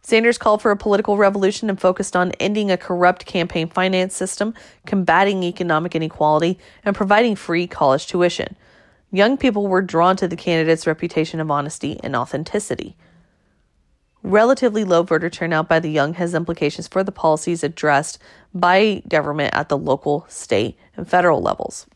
[0.02, 4.54] Sanders called for a political revolution and focused on ending a corrupt campaign finance system,
[4.86, 8.56] combating economic inequality, and providing free college tuition.
[9.12, 12.96] Young people were drawn to the candidate's reputation of honesty and authenticity.
[14.26, 18.18] Relatively low voter turnout by the young has implications for the policies addressed
[18.52, 21.86] by government at the local, state, and federal levels.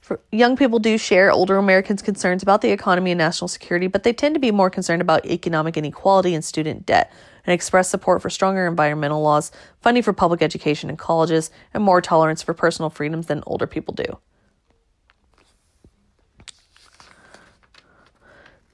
[0.00, 4.02] For young people do share older Americans' concerns about the economy and national security, but
[4.02, 7.12] they tend to be more concerned about economic inequality and student debt
[7.44, 9.52] and express support for stronger environmental laws,
[9.82, 13.92] funding for public education and colleges, and more tolerance for personal freedoms than older people
[13.92, 14.18] do.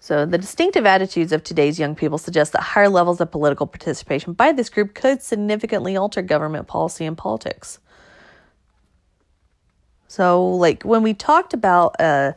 [0.03, 4.33] So, the distinctive attitudes of today's young people suggest that higher levels of political participation
[4.33, 7.79] by this group could significantly alter government policy and politics.
[10.09, 12.33] So, like when we talked about uh,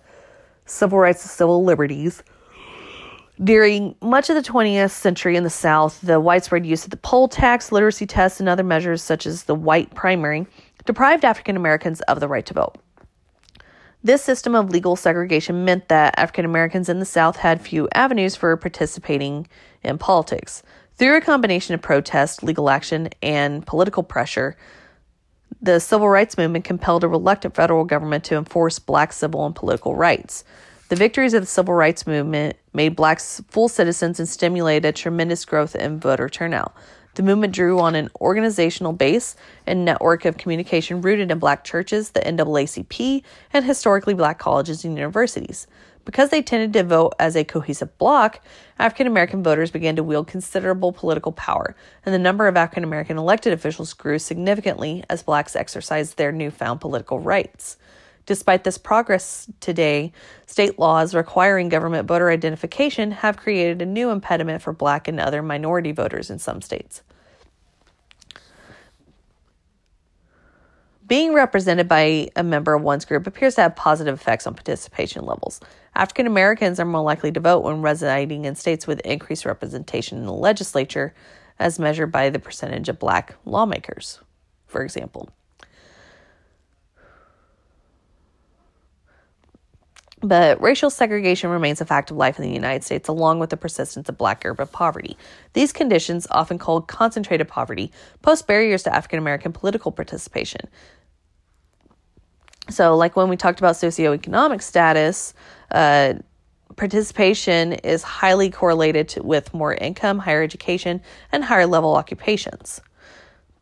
[0.67, 2.21] civil rights and civil liberties,
[3.43, 7.27] during much of the 20th century in the South, the widespread use of the poll
[7.27, 10.45] tax, literacy tests, and other measures such as the white primary
[10.85, 12.77] deprived African Americans of the right to vote.
[14.05, 18.35] This system of legal segregation meant that African Americans in the South had few avenues
[18.35, 19.47] for participating
[19.81, 20.61] in politics.
[20.97, 24.57] Through a combination of protest, legal action, and political pressure,
[25.59, 29.95] the civil rights movement compelled a reluctant federal government to enforce black civil and political
[29.95, 30.43] rights.
[30.89, 35.75] The victories of the civil rights movement made blacks full citizens and stimulated tremendous growth
[35.75, 36.75] in voter turnout.
[37.15, 42.09] The movement drew on an organizational base and network of communication rooted in black churches,
[42.09, 45.65] the NAACP, and historically black colleges and universities.
[46.03, 48.41] Because they tended to vote as a cohesive bloc,
[48.77, 51.73] African American voters began to wield considerable political power,
[52.05, 56.81] and the number of African American elected officials grew significantly as blacks exercised their newfound
[56.81, 57.77] political rights.
[58.25, 60.11] Despite this progress today,
[60.47, 65.43] state laws requiring government voter identification have created a new impediment for black and other
[65.43, 67.03] minority voters in some states.
[71.07, 75.23] Being represented by a member of one's group appears to have positive effects on participation
[75.23, 75.59] levels.
[75.93, 80.25] African Americans are more likely to vote when residing in states with increased representation in
[80.25, 81.13] the legislature,
[81.59, 84.19] as measured by the percentage of black lawmakers,
[84.65, 85.29] for example.
[90.25, 93.57] But racial segregation remains a fact of life in the United States, along with the
[93.57, 95.17] persistence of black urban poverty.
[95.53, 97.91] These conditions, often called concentrated poverty,
[98.23, 100.61] pose barriers to African American political participation.
[102.71, 105.35] So, like when we talked about socioeconomic status,
[105.69, 106.15] uh,
[106.75, 111.01] participation is highly correlated to, with more income, higher education,
[111.31, 112.81] and higher level occupations.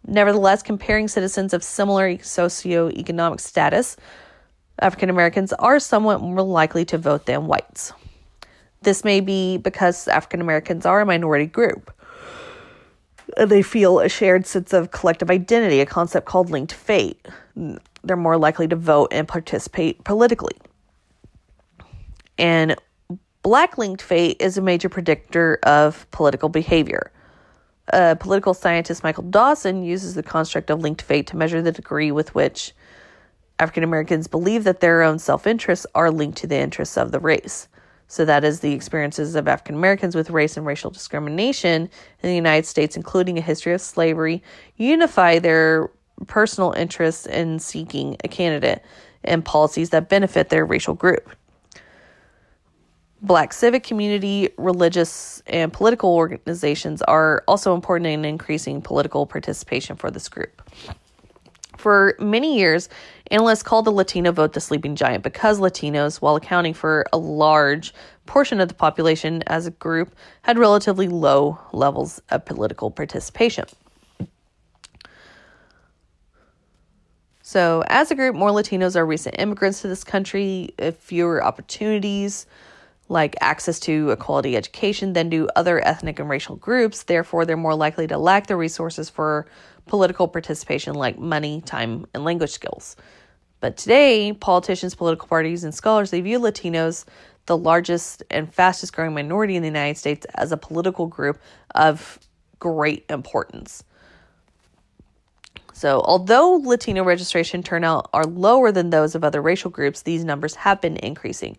[0.07, 3.97] Nevertheless, comparing citizens of similar socioeconomic status
[4.79, 7.93] African Americans are somewhat more likely to vote than whites.
[8.81, 11.93] This may be because African Americans are a minority group.
[13.37, 17.25] They feel a shared sense of collective identity, a concept called linked fate.
[18.03, 20.57] They're more likely to vote and participate politically.
[22.37, 22.75] And
[23.41, 27.11] black linked fate is a major predictor of political behavior.
[27.91, 32.11] Uh, political scientist Michael Dawson uses the construct of linked fate to measure the degree
[32.11, 32.73] with which
[33.63, 37.19] African Americans believe that their own self interests are linked to the interests of the
[37.19, 37.69] race.
[38.09, 41.83] So, that is the experiences of African Americans with race and racial discrimination
[42.21, 44.43] in the United States, including a history of slavery,
[44.75, 45.89] unify their
[46.27, 48.83] personal interests in seeking a candidate
[49.23, 51.29] and policies that benefit their racial group.
[53.21, 60.11] Black civic community, religious, and political organizations are also important in increasing political participation for
[60.11, 60.61] this group.
[61.77, 62.89] For many years,
[63.33, 67.91] Analysts call the Latino vote the sleeping giant because Latinos, while accounting for a large
[68.27, 70.13] portion of the population as a group,
[70.43, 73.65] had relatively low levels of political participation.
[77.41, 82.45] So, as a group, more Latinos are recent immigrants to this country, uh, fewer opportunities
[83.09, 87.01] like access to a quality education than do other ethnic and racial groups.
[87.01, 89.47] Therefore, they're more likely to lack the resources for
[89.87, 92.95] political participation like money, time, and language skills.
[93.63, 97.05] But today, politicians, political parties, and scholars they view Latinos,
[97.45, 101.39] the largest and fastest growing minority in the United States, as a political group
[101.73, 102.19] of
[102.59, 103.85] great importance.
[105.71, 110.55] So, although Latino registration turnout are lower than those of other racial groups, these numbers
[110.55, 111.55] have been increasing.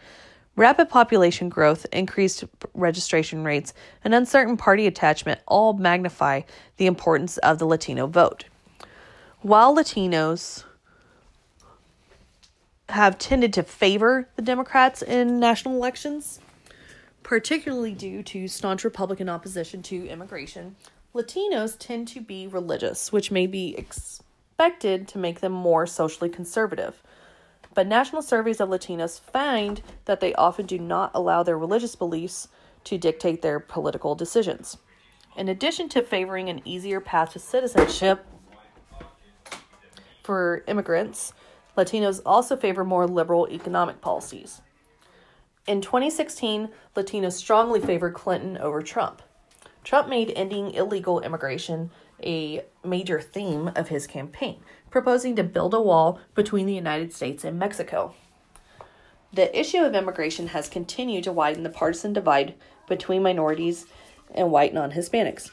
[0.56, 2.44] Rapid population growth, increased
[2.74, 3.72] registration rates,
[4.04, 6.42] and uncertain party attachment all magnify
[6.76, 8.44] the importance of the Latino vote.
[9.40, 10.64] While Latinos
[12.88, 16.40] have tended to favor the Democrats in national elections,
[17.22, 20.76] particularly due to staunch Republican opposition to immigration,
[21.14, 27.02] Latinos tend to be religious, which may be expected to make them more socially conservative.
[27.72, 32.48] But national surveys of Latinos find that they often do not allow their religious beliefs
[32.84, 34.76] to dictate their political decisions.
[35.36, 38.24] In addition to favoring an easier path to citizenship
[40.22, 41.32] for immigrants,
[41.76, 44.62] Latinos also favor more liberal economic policies.
[45.66, 49.22] In 2016, Latinos strongly favored Clinton over Trump.
[49.82, 51.90] Trump made ending illegal immigration
[52.22, 54.60] a major theme of his campaign,
[54.90, 58.14] proposing to build a wall between the United States and Mexico.
[59.32, 62.54] The issue of immigration has continued to widen the partisan divide
[62.88, 63.86] between minorities
[64.34, 65.50] and white non Hispanics.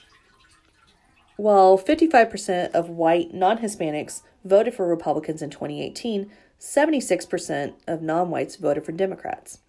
[1.36, 8.56] While 55% of white non Hispanics voted for Republicans in 2018, 76% of non whites
[8.56, 9.60] voted for Democrats.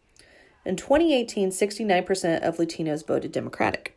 [0.65, 3.97] In 2018, 69% of Latinos voted Democratic.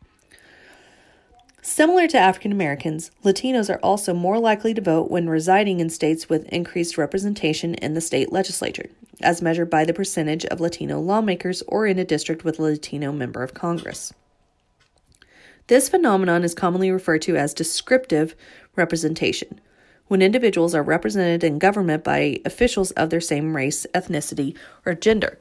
[1.62, 6.28] Similar to African Americans, Latinos are also more likely to vote when residing in states
[6.28, 8.88] with increased representation in the state legislature,
[9.20, 13.10] as measured by the percentage of Latino lawmakers or in a district with a Latino
[13.10, 14.12] member of Congress.
[15.66, 18.36] This phenomenon is commonly referred to as descriptive
[18.76, 19.60] representation,
[20.08, 25.38] when individuals are represented in government by officials of their same race, ethnicity, or gender,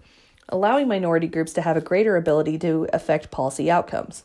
[0.50, 4.24] allowing minority groups to have a greater ability to affect policy outcomes.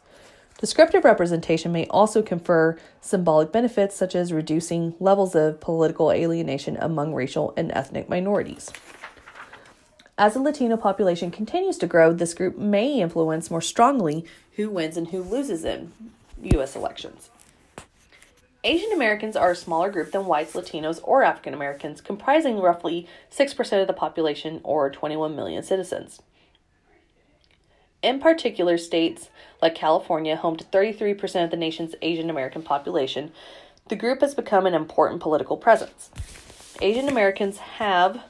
[0.59, 7.15] Descriptive representation may also confer symbolic benefits, such as reducing levels of political alienation among
[7.15, 8.71] racial and ethnic minorities.
[10.19, 14.27] As the Latino population continues to grow, this group may influence more strongly
[14.57, 15.93] who wins and who loses in
[16.43, 16.77] U.S.
[16.77, 17.30] elections.
[18.63, 23.81] Asian Americans are a smaller group than whites, Latinos, or African Americans, comprising roughly 6%
[23.81, 26.21] of the population or 21 million citizens.
[28.03, 29.31] In particular, states
[29.63, 33.33] like California, home to 33% of the nation's Asian American population,
[33.89, 36.11] the group has become an important political presence.
[36.83, 38.23] Asian Americans have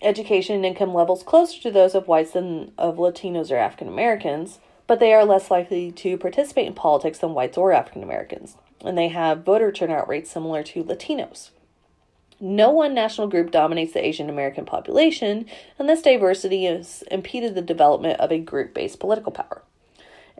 [0.00, 4.60] education and income levels closer to those of whites than of Latinos or African Americans,
[4.88, 8.98] but they are less likely to participate in politics than whites or African Americans, and
[8.98, 11.50] they have voter turnout rates similar to Latinos.
[12.40, 15.46] No one national group dominates the Asian American population,
[15.78, 19.62] and this diversity has impeded the development of a group based political power.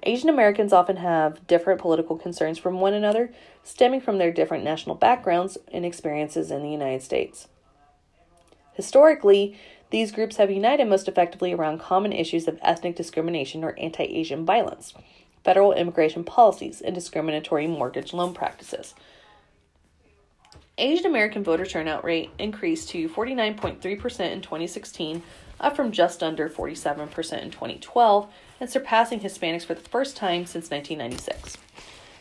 [0.04, 3.32] Asian Americans often have different political concerns from one another,
[3.64, 7.48] stemming from their different national backgrounds and experiences in the United States.
[8.74, 9.58] Historically,
[9.90, 14.44] these groups have united most effectively around common issues of ethnic discrimination or anti Asian
[14.44, 14.92] violence,
[15.44, 18.94] federal immigration policies, and discriminatory mortgage loan practices.
[20.76, 23.80] Asian American voter turnout rate increased to 49.3%
[24.30, 25.22] in 2016,
[25.58, 30.70] up from just under 47% in 2012, and surpassing Hispanics for the first time since
[30.70, 31.56] 1996.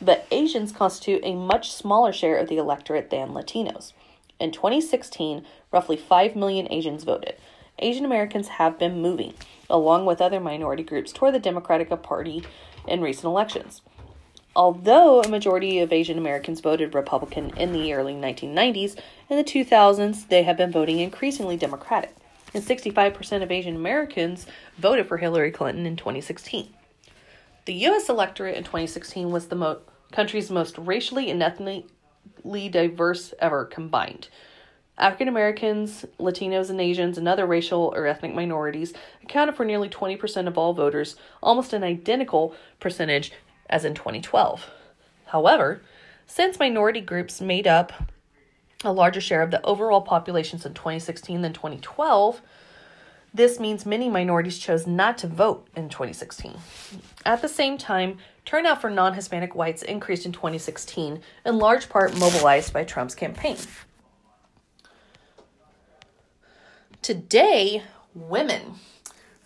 [0.02, 3.94] But Asians constitute a much smaller share of the electorate than Latinos.
[4.40, 7.36] In 2016, roughly 5 million Asians voted.
[7.80, 9.34] Asian Americans have been moving,
[9.70, 12.44] along with other minority groups, toward the Democratic Party
[12.88, 13.82] in recent elections.
[14.56, 18.98] Although a majority of Asian Americans voted Republican in the early 1990s,
[19.30, 22.16] in the 2000s they have been voting increasingly Democratic,
[22.54, 24.48] and 65% of Asian Americans
[24.80, 26.74] voted for Hillary Clinton in 2016.
[27.66, 28.10] The U.S.
[28.10, 34.30] electorate in 2016 was the mo- country's most racially and ethnically diverse ever combined.
[34.98, 38.94] African Americans, Latinos, and Asians, and other racial or ethnic minorities
[39.24, 43.32] accounted for nearly 20% of all voters, almost an identical percentage
[43.70, 44.70] as in 2012.
[45.28, 45.82] However,
[46.26, 47.94] since minority groups made up
[48.84, 52.42] a larger share of the overall populations in 2016 than 2012,
[53.34, 56.56] this means many minorities chose not to vote in 2016.
[57.26, 62.18] At the same time, turnout for non Hispanic whites increased in 2016, in large part
[62.18, 63.58] mobilized by Trump's campaign.
[67.02, 67.84] Today,
[68.14, 68.76] women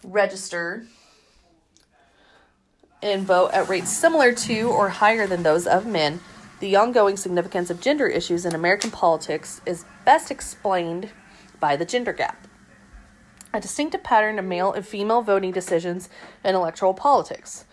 [0.03, 0.85] register
[3.03, 6.19] and vote at rates similar to or higher than those of men.
[6.59, 11.09] The ongoing significance of gender issues in American politics is best explained
[11.59, 12.47] by the gender gap,
[13.53, 16.09] a distinctive pattern of male and female voting decisions
[16.43, 17.65] in electoral politics.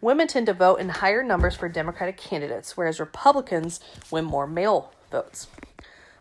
[0.00, 4.92] Women tend to vote in higher numbers for Democratic candidates, whereas Republicans win more male
[5.10, 5.46] votes.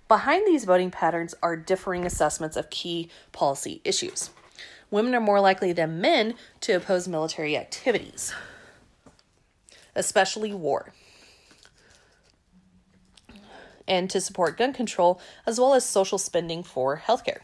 [0.10, 4.32] Behind these voting patterns are differing assessments of key policy issues.
[4.90, 8.34] Women are more likely than men to oppose military activities,
[9.96, 10.94] especially war,
[13.88, 17.42] and to support gun control, as well as social spending for healthcare,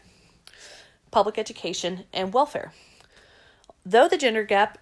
[1.12, 2.72] public education, and welfare.
[3.84, 4.78] Though the gender gap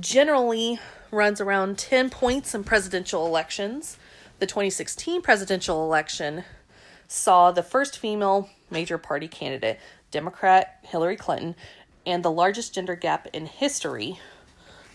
[0.00, 0.80] generally
[1.12, 3.96] runs around 10 points in presidential elections,
[4.40, 6.42] the 2016 presidential election
[7.12, 9.78] saw the first female major party candidate,
[10.10, 11.54] Democrat Hillary Clinton,
[12.06, 14.18] and the largest gender gap in history.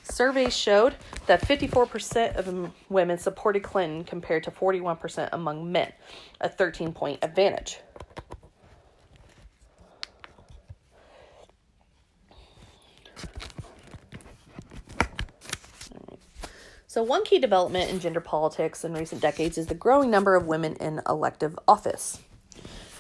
[0.02, 0.96] Surveys showed
[1.28, 5.92] that 54% of women supported Clinton compared to 41% among men,
[6.42, 7.80] a 13 point advantage.
[16.98, 20.48] So, one key development in gender politics in recent decades is the growing number of
[20.48, 22.22] women in elective office,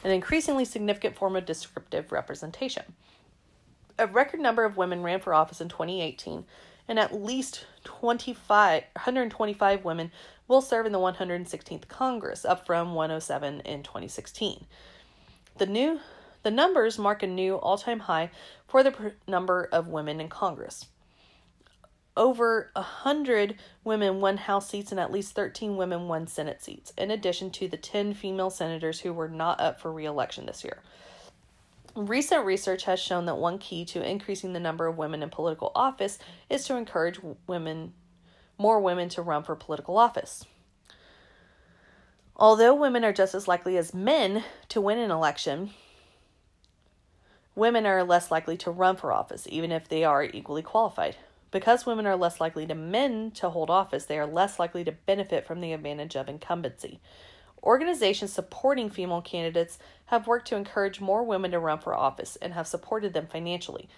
[0.04, 2.94] an increasingly significant form of descriptive representation.
[3.98, 6.46] A record number of women ran for office in 2018,
[6.88, 10.12] and at least 25, 125 women
[10.48, 14.68] will serve in the 116th Congress, up from 107 in 2016.
[15.58, 16.02] The new
[16.44, 18.30] the numbers mark a new all-time high
[18.68, 20.86] for the number of women in Congress
[22.18, 23.56] over 100
[23.86, 27.70] women won House seats and at least 13 women won Senate seats, in addition to
[27.70, 30.80] the 10 female senators who were not up for re election this year.
[31.96, 35.72] Recent research has shown that one key to increasing the number of women in political
[35.74, 37.94] office is to encourage women
[38.58, 40.46] more women to run for political office.
[42.36, 45.72] Although women are just as likely as men to win an election,
[47.56, 51.16] women are less likely to run for office, even if they are equally qualified.
[51.52, 54.92] Because women are less likely than men to hold office, they are less likely to
[54.92, 57.00] benefit from the advantage of incumbency.
[57.64, 62.54] Organizations supporting female candidates have worked to encourage more women to run for office and
[62.54, 63.90] have supported them financially.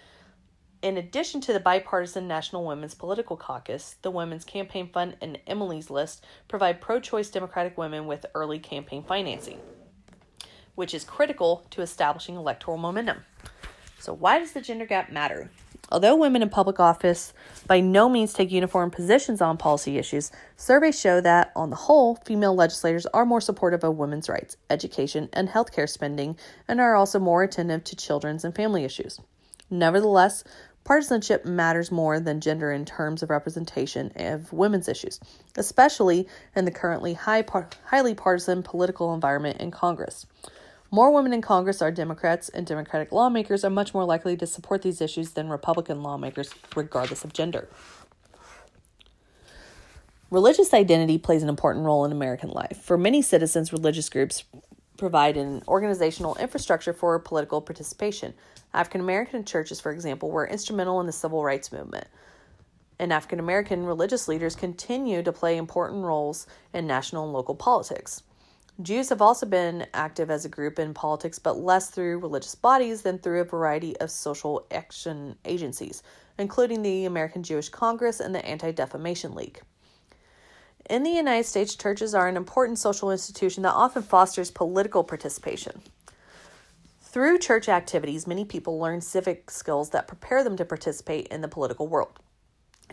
[0.82, 5.90] In addition to the bipartisan National Women's Political Caucus, the Women's Campaign Fund, and Emily's
[5.90, 9.60] List provide pro choice Democratic women with early campaign financing,
[10.76, 13.18] which is critical to establishing electoral momentum.
[13.98, 15.50] So, why does the gender gap matter?
[15.92, 17.32] Although women in public office
[17.66, 22.14] by no means take uniform positions on policy issues, surveys show that, on the whole,
[22.24, 26.36] female legislators are more supportive of women's rights, education, and healthcare spending,
[26.68, 29.20] and are also more attentive to children's and family issues.
[29.68, 30.44] Nevertheless,
[30.84, 35.18] partisanship matters more than gender in terms of representation of women's issues,
[35.56, 40.24] especially in the currently high par- highly partisan political environment in Congress.
[40.92, 44.82] More women in Congress are Democrats, and Democratic lawmakers are much more likely to support
[44.82, 47.68] these issues than Republican lawmakers, regardless of gender.
[50.30, 52.80] Religious identity plays an important role in American life.
[52.82, 54.42] For many citizens, religious groups
[54.96, 58.34] provide an organizational infrastructure for political participation.
[58.74, 62.08] African American churches, for example, were instrumental in the civil rights movement.
[62.98, 68.24] And African American religious leaders continue to play important roles in national and local politics.
[68.82, 73.02] Jews have also been active as a group in politics, but less through religious bodies
[73.02, 76.02] than through a variety of social action agencies,
[76.38, 79.60] including the American Jewish Congress and the Anti Defamation League.
[80.88, 85.82] In the United States, churches are an important social institution that often fosters political participation.
[87.00, 91.48] Through church activities, many people learn civic skills that prepare them to participate in the
[91.48, 92.18] political world.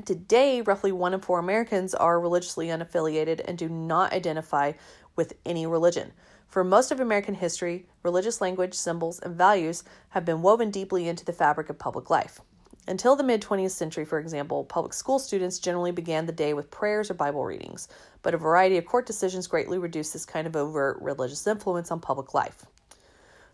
[0.06, 4.74] Today, roughly one in four Americans are religiously unaffiliated and do not identify
[5.18, 6.14] with any religion.
[6.48, 11.26] For most of American history, religious language, symbols, and values have been woven deeply into
[11.26, 12.40] the fabric of public life.
[12.88, 16.72] Until the mid 20th century, for example, public school students generally began the day with
[16.72, 17.90] prayers or Bible readings,
[18.22, 22.00] but a variety of court decisions greatly reduced this kind of overt religious influence on
[22.00, 22.66] public life.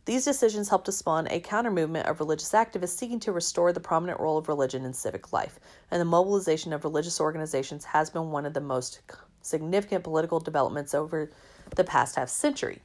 [0.05, 3.79] These decisions helped to spawn a counter movement of religious activists seeking to restore the
[3.79, 5.59] prominent role of religion in civic life,
[5.89, 9.01] and the mobilization of religious organizations has been one of the most
[9.41, 11.31] significant political developments over
[11.75, 12.81] the past half century.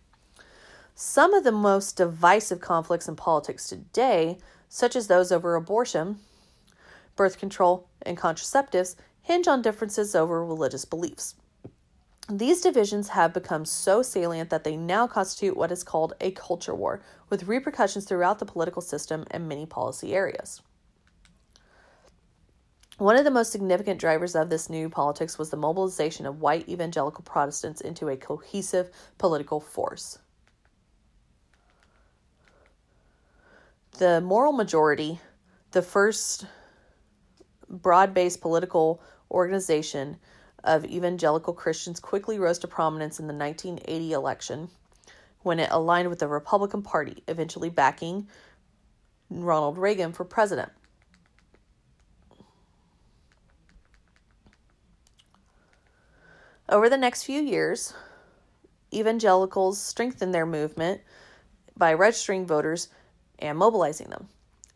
[0.95, 6.19] Some of the most divisive conflicts in politics today, such as those over abortion,
[7.15, 11.35] birth control, and contraceptives, hinge on differences over religious beliefs.
[12.31, 16.75] These divisions have become so salient that they now constitute what is called a culture
[16.75, 20.61] war, with repercussions throughout the political system and many policy areas.
[22.99, 26.69] One of the most significant drivers of this new politics was the mobilization of white
[26.69, 30.19] evangelical Protestants into a cohesive political force.
[33.99, 35.21] The moral majority,
[35.71, 36.47] the first
[37.69, 40.17] broad based political organization
[40.65, 44.71] of evangelical Christians, quickly rose to prominence in the 1980 election
[45.43, 48.27] when it aligned with the Republican Party, eventually backing
[49.31, 50.73] Ronald Reagan for president.
[56.71, 57.95] Over the next few years,
[58.93, 61.01] evangelicals strengthened their movement
[61.75, 62.89] by registering voters
[63.39, 64.29] and mobilizing them.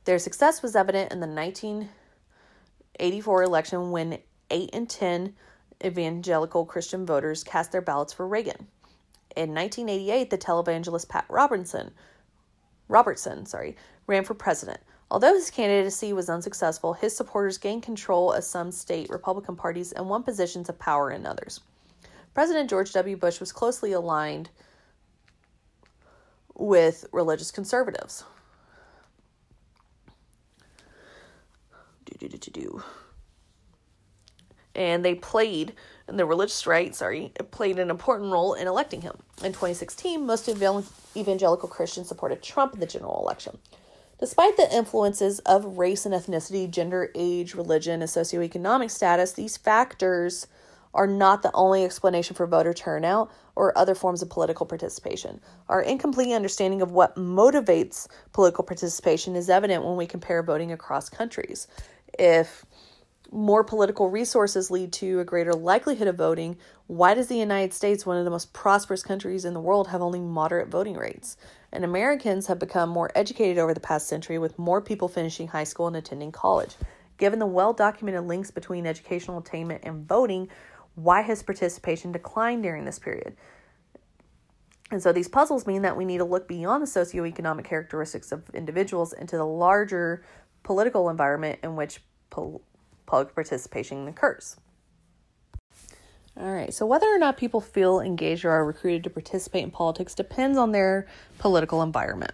[0.04, 4.20] Their success was evident in the 1984 election when
[4.50, 5.34] 8 in 10
[5.84, 8.68] evangelical Christian voters cast their ballots for Reagan.
[9.36, 11.92] In 1988, the televangelist Pat Robertson,
[12.88, 13.76] Robertson, sorry,
[14.06, 14.80] ran for president.
[15.10, 20.08] Although his candidacy was unsuccessful, his supporters gained control of some state Republican parties and
[20.08, 21.60] won positions of power in others.
[22.34, 23.16] President George W.
[23.16, 24.50] Bush was closely aligned
[26.54, 28.24] with religious conservatives.
[34.74, 35.74] And they played,
[36.08, 39.18] and the religious right, sorry, played an important role in electing him.
[39.38, 43.58] In 2016, most evangelical Christians supported Trump in the general election.
[44.18, 50.46] Despite the influences of race and ethnicity, gender, age, religion, and socioeconomic status, these factors
[50.94, 55.40] are not the only explanation for voter turnout or other forms of political participation.
[55.68, 61.08] Our incomplete understanding of what motivates political participation is evident when we compare voting across
[61.08, 61.66] countries.
[62.18, 62.64] If
[63.30, 68.04] more political resources lead to a greater likelihood of voting, why does the United States,
[68.04, 71.38] one of the most prosperous countries in the world, have only moderate voting rates?
[71.72, 75.64] And Americans have become more educated over the past century, with more people finishing high
[75.64, 76.74] school and attending college.
[77.16, 80.48] Given the well documented links between educational attainment and voting,
[80.94, 83.36] why has participation declined during this period?
[84.90, 88.50] And so these puzzles mean that we need to look beyond the socioeconomic characteristics of
[88.50, 90.22] individuals into the larger
[90.62, 94.56] political environment in which public participation occurs.
[96.38, 99.70] All right, so whether or not people feel engaged or are recruited to participate in
[99.70, 101.06] politics depends on their
[101.38, 102.32] political environment.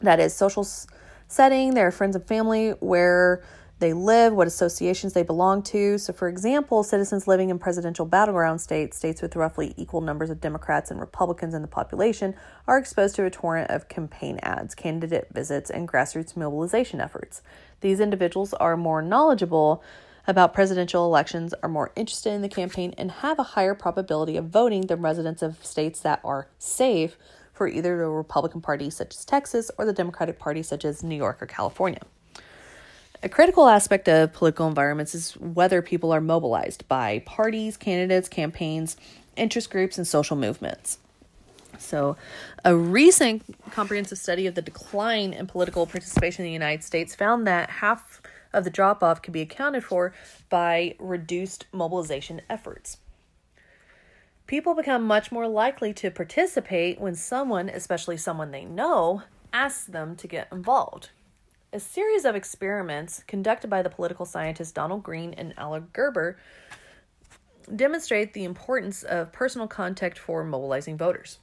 [0.00, 0.66] That is, social
[1.28, 3.42] setting, their friends and family, where
[3.78, 5.98] they live, what associations they belong to.
[5.98, 10.40] So, for example, citizens living in presidential battleground states, states with roughly equal numbers of
[10.40, 12.34] Democrats and Republicans in the population,
[12.66, 17.42] are exposed to a torrent of campaign ads, candidate visits, and grassroots mobilization efforts.
[17.82, 19.82] These individuals are more knowledgeable
[20.26, 24.46] about presidential elections, are more interested in the campaign, and have a higher probability of
[24.46, 27.18] voting than residents of states that are safe
[27.52, 31.14] for either the Republican Party, such as Texas, or the Democratic Party, such as New
[31.14, 32.00] York or California.
[33.26, 38.96] A critical aspect of political environments is whether people are mobilized by parties, candidates, campaigns,
[39.34, 41.00] interest groups, and social movements.
[41.76, 42.16] So,
[42.64, 47.48] a recent comprehensive study of the decline in political participation in the United States found
[47.48, 48.22] that half
[48.52, 50.14] of the drop off can be accounted for
[50.48, 52.98] by reduced mobilization efforts.
[54.46, 59.22] People become much more likely to participate when someone, especially someone they know,
[59.52, 61.10] asks them to get involved.
[61.72, 66.38] A series of experiments conducted by the political scientists Donald Green and Alan Gerber
[67.74, 71.38] demonstrate the importance of personal contact for mobilizing voters.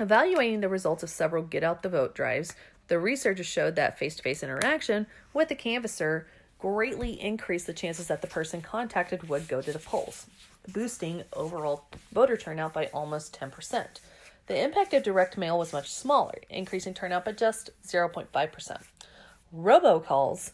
[0.00, 2.52] Evaluating the results of several get out the vote drives,
[2.88, 6.26] the researchers showed that face to face interaction with the canvasser
[6.58, 10.26] greatly increased the chances that the person contacted would go to the polls,
[10.68, 13.86] boosting overall voter turnout by almost 10%.
[14.46, 18.82] The impact of direct mail was much smaller, increasing turnout by just 0.5%.
[19.54, 20.52] Robocalls,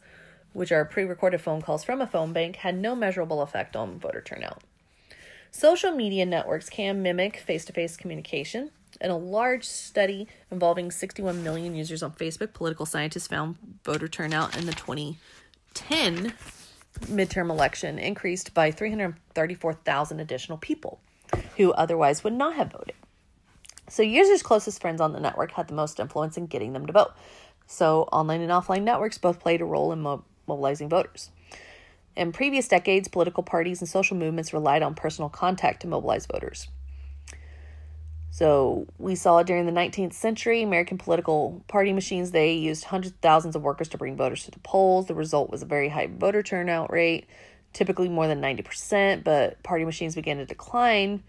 [0.52, 3.98] which are pre recorded phone calls from a phone bank, had no measurable effect on
[3.98, 4.62] voter turnout.
[5.50, 8.70] Social media networks can mimic face to face communication.
[9.00, 14.56] In a large study involving 61 million users on Facebook, political scientists found voter turnout
[14.56, 16.34] in the 2010
[17.06, 21.00] midterm election increased by 334,000 additional people
[21.56, 22.94] who otherwise would not have voted.
[23.88, 26.92] So, users' closest friends on the network had the most influence in getting them to
[26.92, 27.12] vote.
[27.70, 31.30] So, online and offline networks both played a role in mo- mobilizing voters.
[32.16, 36.66] In previous decades, political parties and social movements relied on personal contact to mobilize voters.
[38.32, 43.20] So we saw during the 19th century, American political party machines, they used hundreds of
[43.20, 45.06] thousands of workers to bring voters to the polls.
[45.06, 47.26] The result was a very high voter turnout rate,
[47.72, 51.22] typically more than 90%, but party machines began to decline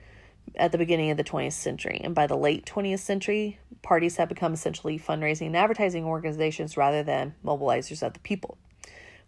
[0.55, 2.01] at the beginning of the 20th century.
[2.03, 7.03] And by the late 20th century, parties have become essentially fundraising and advertising organizations rather
[7.03, 8.57] than mobilizers of the people.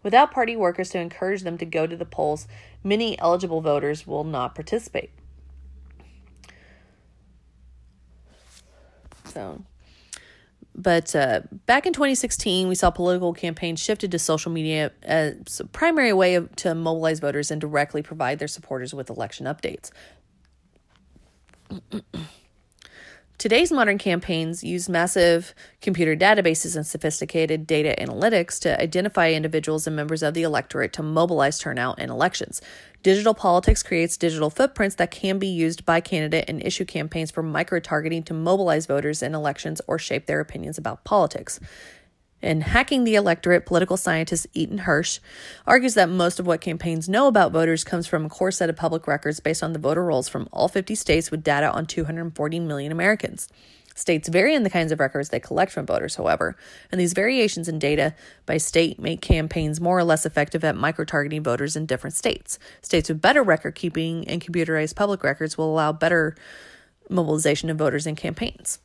[0.02, 2.46] Without party workers to encourage them to go to the polls,
[2.82, 5.10] many eligible voters will not participate.
[9.24, 9.64] So,
[10.74, 15.64] but uh, back in 2016, we saw political campaigns shifted to social media as a
[15.66, 19.90] primary way of, to mobilize voters and directly provide their supporters with election updates.
[23.36, 29.96] Today's modern campaigns use massive computer databases and sophisticated data analytics to identify individuals and
[29.96, 32.62] members of the electorate to mobilize turnout in elections.
[33.02, 37.42] Digital politics creates digital footprints that can be used by candidate and issue campaigns for
[37.42, 41.60] micro targeting to mobilize voters in elections or shape their opinions about politics.
[42.44, 45.18] In Hacking the Electorate, political scientist Eitan Hersh
[45.66, 48.76] argues that most of what campaigns know about voters comes from a core set of
[48.76, 52.60] public records based on the voter rolls from all 50 states with data on 240
[52.60, 53.48] million Americans.
[53.94, 56.54] States vary in the kinds of records they collect from voters, however,
[56.92, 58.14] and these variations in data
[58.44, 62.58] by state make campaigns more or less effective at micro targeting voters in different states.
[62.82, 66.36] States with better record keeping and computerized public records will allow better
[67.08, 68.80] mobilization of voters in campaigns.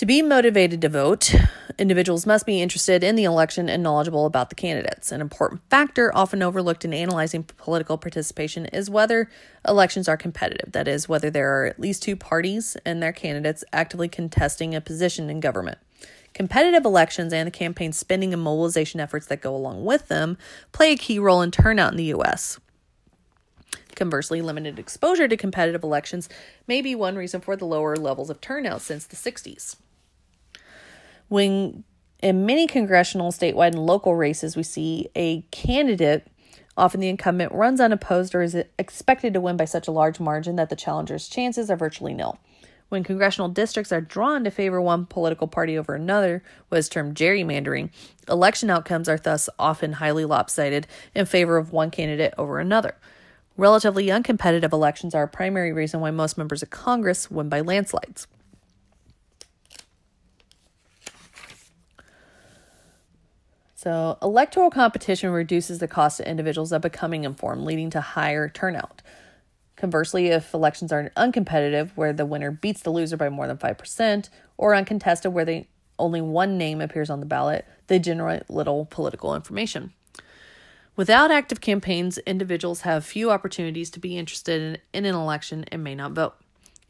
[0.00, 1.34] To be motivated to vote,
[1.78, 5.12] individuals must be interested in the election and knowledgeable about the candidates.
[5.12, 9.28] An important factor, often overlooked in analyzing political participation, is whether
[9.68, 10.72] elections are competitive.
[10.72, 14.80] That is, whether there are at least two parties and their candidates actively contesting a
[14.80, 15.76] position in government.
[16.32, 20.38] Competitive elections and the campaign spending and mobilization efforts that go along with them
[20.72, 22.58] play a key role in turnout in the U.S.
[23.96, 26.30] Conversely, limited exposure to competitive elections
[26.66, 29.76] may be one reason for the lower levels of turnout since the 60s.
[31.30, 31.84] When
[32.20, 36.26] in many congressional, statewide, and local races, we see a candidate,
[36.76, 40.56] often the incumbent, runs unopposed or is expected to win by such a large margin
[40.56, 42.40] that the challenger's chances are virtually nil.
[42.88, 47.14] When congressional districts are drawn to favor one political party over another, what is termed
[47.14, 47.90] gerrymandering,
[48.28, 52.96] election outcomes are thus often highly lopsided in favor of one candidate over another.
[53.56, 58.26] Relatively uncompetitive elections are a primary reason why most members of Congress win by landslides.
[63.82, 69.00] So, electoral competition reduces the cost to individuals of becoming informed, leading to higher turnout.
[69.76, 74.28] Conversely, if elections are uncompetitive, where the winner beats the loser by more than 5%,
[74.58, 75.64] or uncontested, where
[75.98, 79.94] only one name appears on the ballot, they generate little political information.
[80.94, 85.82] Without active campaigns, individuals have few opportunities to be interested in, in an election and
[85.82, 86.34] may not vote.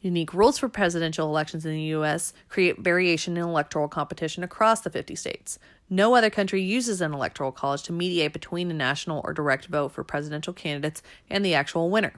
[0.01, 2.33] Unique rules for presidential elections in the U.S.
[2.49, 5.59] create variation in electoral competition across the 50 states.
[5.93, 9.91] No other country uses an electoral college to mediate between a national or direct vote
[9.91, 12.13] for presidential candidates and the actual winner.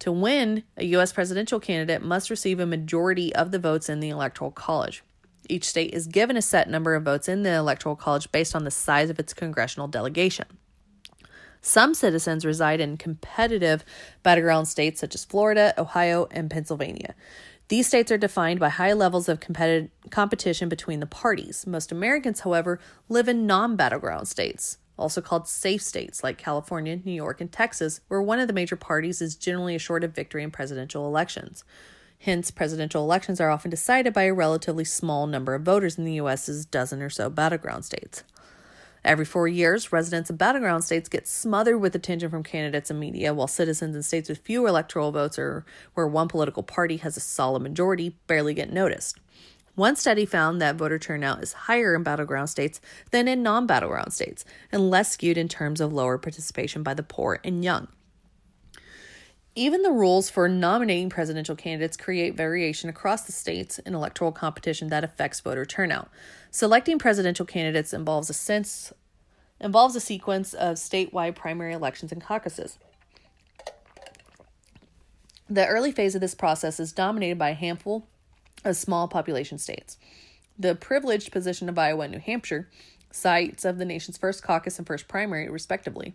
[0.00, 1.12] To win, a U.S.
[1.12, 5.04] presidential candidate must receive a majority of the votes in the electoral college.
[5.48, 8.64] Each state is given a set number of votes in the electoral college based on
[8.64, 10.46] the size of its congressional delegation.
[11.60, 13.84] Some citizens reside in competitive
[14.22, 17.14] battleground states such as Florida, Ohio, and Pennsylvania.
[17.70, 21.68] These states are defined by high levels of competitive competition between the parties.
[21.68, 27.12] Most Americans, however, live in non battleground states, also called safe states like California, New
[27.12, 30.50] York, and Texas, where one of the major parties is generally assured of victory in
[30.50, 31.62] presidential elections.
[32.18, 36.14] Hence, presidential elections are often decided by a relatively small number of voters in the
[36.14, 38.24] U.S.'s dozen or so battleground states.
[39.04, 43.32] Every four years, residents of battleground states get smothered with attention from candidates and media,
[43.32, 47.20] while citizens in states with fewer electoral votes or where one political party has a
[47.20, 49.18] solid majority barely get noticed.
[49.74, 52.80] One study found that voter turnout is higher in battleground states
[53.10, 57.02] than in non battleground states, and less skewed in terms of lower participation by the
[57.02, 57.88] poor and young.
[59.60, 64.88] Even the rules for nominating presidential candidates create variation across the states in electoral competition
[64.88, 66.08] that affects voter turnout.
[66.50, 68.90] Selecting presidential candidates involves a sense
[69.60, 72.78] involves a sequence of statewide primary elections and caucuses.
[75.50, 78.06] The early phase of this process is dominated by a handful
[78.64, 79.98] of small population states.
[80.58, 82.70] The privileged position of Iowa and New Hampshire,
[83.10, 86.14] sites of the nation's first caucus and first primary, respectively,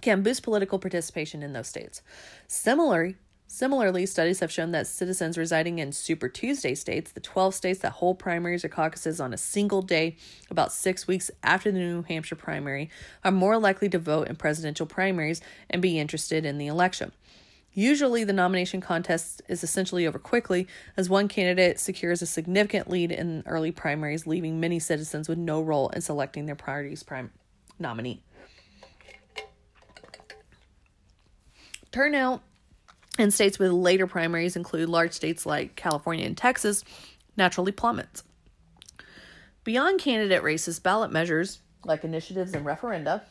[0.00, 2.02] can boost political participation in those states.
[2.46, 3.16] Similarly,
[3.48, 7.92] Similarly, studies have shown that citizens residing in Super Tuesday states, the 12 states that
[7.92, 10.16] hold primaries or caucuses on a single day
[10.50, 12.90] about six weeks after the New Hampshire primary,
[13.24, 15.40] are more likely to vote in presidential primaries
[15.70, 17.12] and be interested in the election.
[17.72, 20.66] Usually, the nomination contest is essentially over quickly,
[20.96, 25.62] as one candidate secures a significant lead in early primaries, leaving many citizens with no
[25.62, 27.04] role in selecting their party's
[27.78, 28.22] nominee.
[31.96, 32.42] Turnout
[33.18, 36.84] in states with later primaries include large states like California and Texas
[37.38, 38.22] naturally plummets.
[39.64, 43.22] Beyond candidate races, ballot measures like initiatives and referenda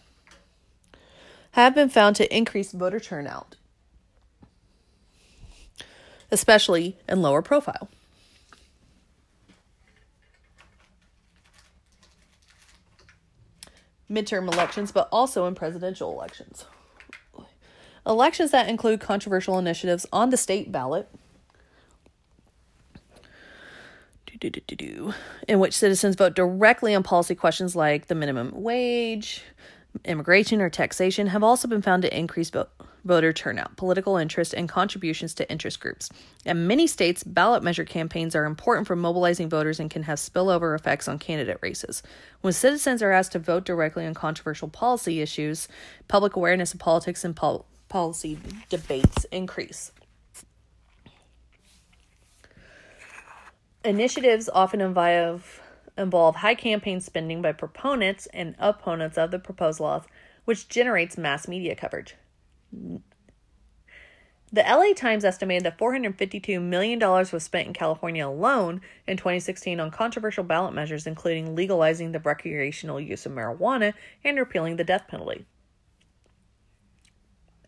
[1.52, 3.56] have been found to increase voter turnout,
[6.32, 7.88] especially in lower profile.
[14.10, 16.66] Midterm elections, but also in presidential elections.
[18.06, 21.10] Elections that include controversial initiatives on the state ballot,
[25.48, 29.44] in which citizens vote directly on policy questions like the minimum wage,
[30.04, 32.70] immigration, or taxation, have also been found to increase vote,
[33.06, 36.10] voter turnout, political interest, and contributions to interest groups.
[36.46, 40.76] In many states, ballot measure campaigns are important for mobilizing voters and can have spillover
[40.76, 42.04] effects on candidate races.
[42.42, 45.68] When citizens are asked to vote directly on controversial policy issues,
[46.08, 47.66] public awareness of politics and pol-
[47.96, 48.38] policy
[48.68, 49.94] debates increase.
[53.86, 55.62] Initiatives often involve,
[55.98, 60.04] involve high campaign spending by proponents and opponents of the proposed laws,
[60.44, 62.16] which generates mass media coverage.
[62.74, 63.06] The
[64.68, 70.44] LA Times estimated that $452 million was spent in California alone in 2016 on controversial
[70.44, 73.94] ballot measures, including legalizing the recreational use of marijuana
[74.26, 75.46] and repealing the death penalty.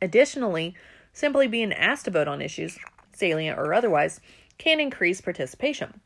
[0.02, 0.76] Additionally,
[1.14, 2.78] simply being asked to vote on issues,
[3.14, 4.20] salient or otherwise,
[4.58, 6.02] can increase participation.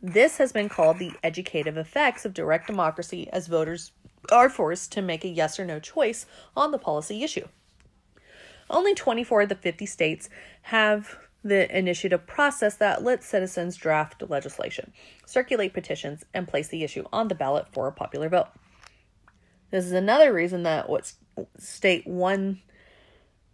[0.00, 3.92] This has been called the educative effects of direct democracy as voters
[4.30, 7.46] are forced to make a yes or no choice on the policy issue.
[8.68, 10.28] Only 24 of the 50 states
[10.62, 14.92] have the initiative process that lets citizens draft legislation,
[15.26, 18.48] circulate petitions, and place the issue on the ballot for a popular vote.
[19.70, 21.12] This is another reason that what
[21.58, 22.60] state one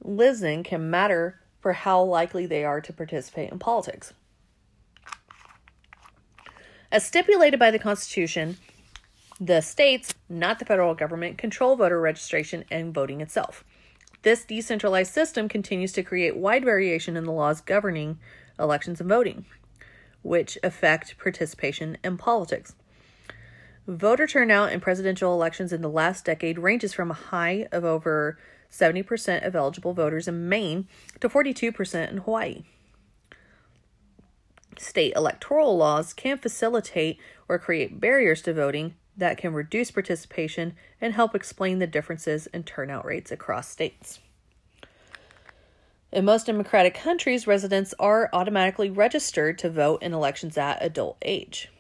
[0.05, 4.13] in can matter for how likely they are to participate in politics.
[6.91, 8.57] As stipulated by the Constitution,
[9.41, 13.65] the states, not the federal government, control voter registration and voting itself.
[14.23, 18.19] This decentralized system continues to create wide variation in the laws governing
[18.59, 19.45] elections and voting,
[20.23, 22.75] which affect participation in politics.
[23.87, 28.39] Voter turnout in presidential elections in the last decade ranges from a high of over
[28.71, 30.89] 70% of eligible voters in Maine
[31.21, 32.63] to 42% in Hawaii.
[34.79, 41.15] State electoral laws can facilitate or create barriers to voting that can reduce participation and
[41.15, 44.21] help explain the differences in turnout rates across states.
[46.13, 51.71] In most democratic countries, residents are automatically registered to vote in elections at adult age.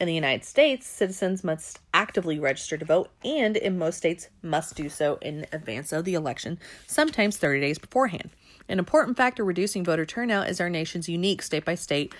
[0.00, 4.74] In the United States, citizens must actively register to vote and in most states must
[4.74, 8.30] do so in advance of the election, sometimes 30 days beforehand.
[8.68, 12.12] An important factor reducing voter turnout is our nation's unique state by state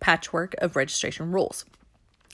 [0.00, 1.66] patchwork of registration rules.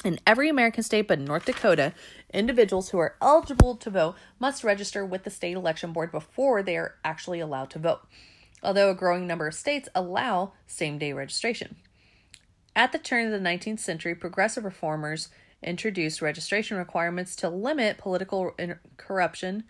[0.04, 1.92] In every American state but North Dakota,
[2.32, 6.76] individuals who are eligible to vote must register with the state election board before they
[6.76, 8.02] are actually allowed to vote,
[8.62, 11.76] although a growing number of states allow same day registration.
[12.76, 15.28] At the turn of the 19th century, progressive reformers
[15.62, 18.54] introduced registration requirements to limit political
[18.96, 19.64] corruption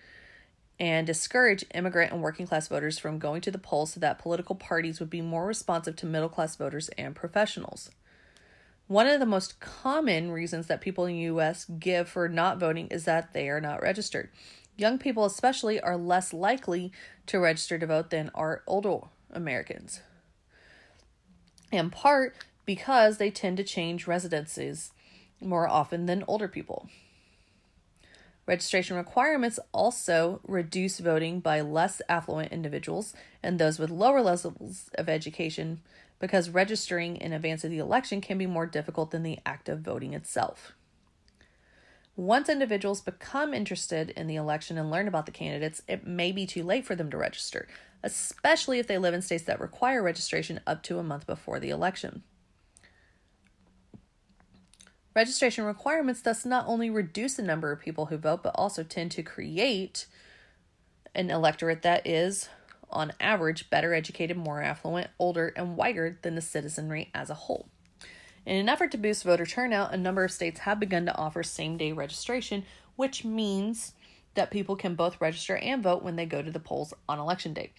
[0.80, 4.54] and discourage immigrant and working class voters from going to the polls so that political
[4.54, 7.90] parties would be more responsive to middle class voters and professionals.
[8.86, 12.88] One of the most common reasons that people in the US give for not voting
[12.88, 14.30] is that they are not registered.
[14.76, 16.90] Young people, especially, are less likely
[17.26, 18.98] to register to vote than are older
[19.30, 20.00] Americans.
[21.70, 22.34] In part
[22.64, 24.92] because they tend to change residences
[25.40, 26.88] more often than older people.
[28.46, 35.08] Registration requirements also reduce voting by less affluent individuals and those with lower levels of
[35.08, 35.80] education
[36.20, 39.80] because registering in advance of the election can be more difficult than the act of
[39.80, 40.72] voting itself.
[42.16, 46.46] Once individuals become interested in the election and learn about the candidates, it may be
[46.46, 47.66] too late for them to register,
[48.02, 51.70] especially if they live in states that require registration up to a month before the
[51.70, 52.22] election.
[55.14, 59.12] Registration requirements thus not only reduce the number of people who vote, but also tend
[59.12, 60.06] to create
[61.14, 62.48] an electorate that is
[62.90, 67.68] on average, better educated, more affluent, older, and whiter than the citizenry as a whole.
[68.44, 71.42] In an effort to boost voter turnout, a number of states have begun to offer
[71.42, 72.64] same day registration,
[72.96, 73.94] which means
[74.34, 77.54] that people can both register and vote when they go to the polls on election
[77.54, 77.72] day.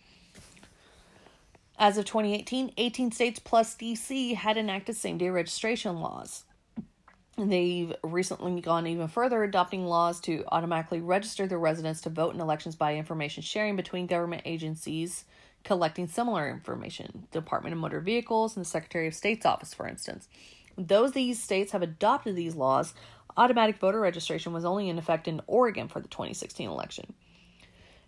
[1.78, 6.46] As of 2018, 18 states plus DC had enacted same day registration laws.
[7.38, 12.40] They've recently gone even further, adopting laws to automatically register their residents to vote in
[12.40, 15.26] elections by information sharing between government agencies
[15.66, 17.28] collecting similar information.
[17.32, 20.30] The Department of Motor Vehicles and the Secretary of State's office, for instance.
[20.78, 22.94] Those these states have adopted these laws,
[23.36, 27.14] automatic voter registration was only in effect in Oregon for the 2016 election.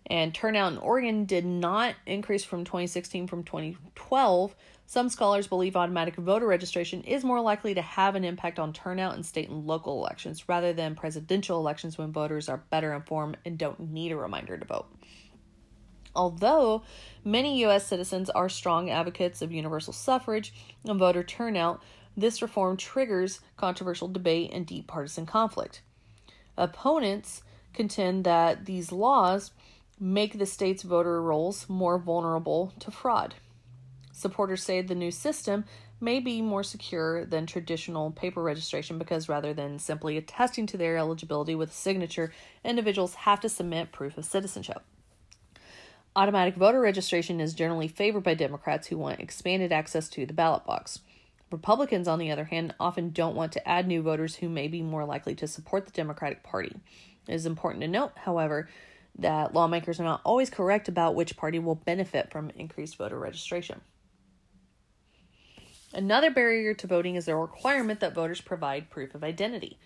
[0.06, 4.54] And turnout in Oregon did not increase from 2016 from 2012.
[4.90, 9.18] Some scholars believe automatic voter registration is more likely to have an impact on turnout
[9.18, 13.58] in state and local elections rather than presidential elections when voters are better informed and
[13.58, 14.86] don't need a reminder to vote.
[16.16, 16.84] Although
[17.22, 17.86] many U.S.
[17.86, 20.54] citizens are strong advocates of universal suffrage
[20.86, 21.82] and voter turnout,
[22.16, 25.82] this reform triggers controversial debate and deep partisan conflict.
[26.56, 27.42] Opponents
[27.74, 29.50] contend that these laws
[30.00, 33.34] make the state's voter rolls more vulnerable to fraud.
[34.18, 35.64] Supporters say the new system
[36.00, 40.96] may be more secure than traditional paper registration because rather than simply attesting to their
[40.96, 42.32] eligibility with a signature,
[42.64, 44.82] individuals have to submit proof of citizenship.
[46.16, 50.66] Automatic voter registration is generally favored by Democrats who want expanded access to the ballot
[50.66, 50.98] box.
[51.52, 54.82] Republicans, on the other hand, often don't want to add new voters who may be
[54.82, 56.74] more likely to support the Democratic Party.
[57.28, 58.68] It is important to note, however,
[59.16, 63.80] that lawmakers are not always correct about which party will benefit from increased voter registration.
[65.94, 69.78] Another barrier to voting is the requirement that voters provide proof of identity.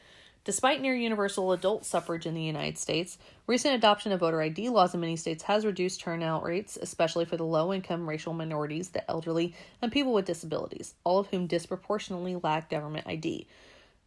[0.44, 3.16] Despite near universal adult suffrage in the United States,
[3.46, 7.36] recent adoption of voter ID laws in many states has reduced turnout rates, especially for
[7.36, 12.34] the low income racial minorities, the elderly, and people with disabilities, all of whom disproportionately
[12.42, 13.46] lack government ID.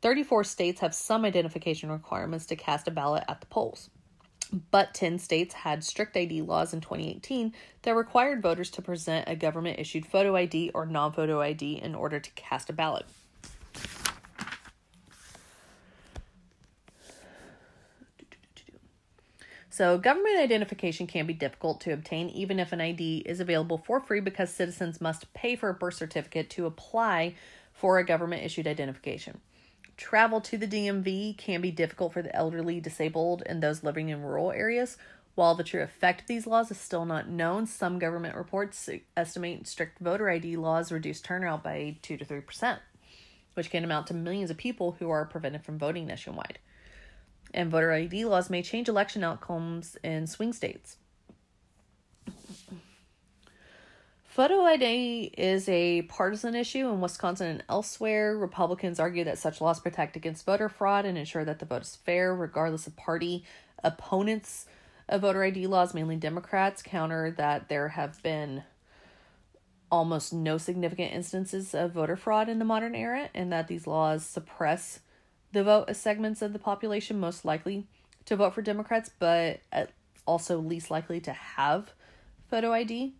[0.02, 3.90] 34 states have some identification requirements to cast a ballot at the polls.
[4.72, 9.36] But 10 states had strict ID laws in 2018 that required voters to present a
[9.36, 13.06] government issued photo ID or non photo ID in order to cast a ballot.
[19.76, 24.00] So, government identification can be difficult to obtain even if an ID is available for
[24.00, 27.36] free because citizens must pay for a birth certificate to apply
[27.74, 29.42] for a government issued identification.
[29.98, 34.22] Travel to the DMV can be difficult for the elderly, disabled, and those living in
[34.22, 34.98] rural areas.
[35.36, 39.68] While the true effect of these laws is still not known, some government reports estimate
[39.68, 42.80] strict voter ID laws reduce turnout by 2 to 3%,
[43.54, 46.60] which can amount to millions of people who are prevented from voting nationwide
[47.56, 50.98] and voter ID laws may change election outcomes in swing states.
[54.36, 58.38] Photo ID is a partisan issue in Wisconsin and elsewhere.
[58.38, 61.96] Republicans argue that such laws protect against voter fraud and ensure that the vote is
[61.96, 63.46] fair, regardless of party.
[63.82, 64.66] Opponents
[65.08, 68.64] of voter ID laws, mainly Democrats, counter that there have been
[69.90, 74.26] almost no significant instances of voter fraud in the modern era and that these laws
[74.26, 75.00] suppress
[75.54, 77.88] the vote of segments of the population most likely
[78.26, 79.62] to vote for Democrats, but
[80.26, 81.94] also least likely to have
[82.50, 83.14] photo ID.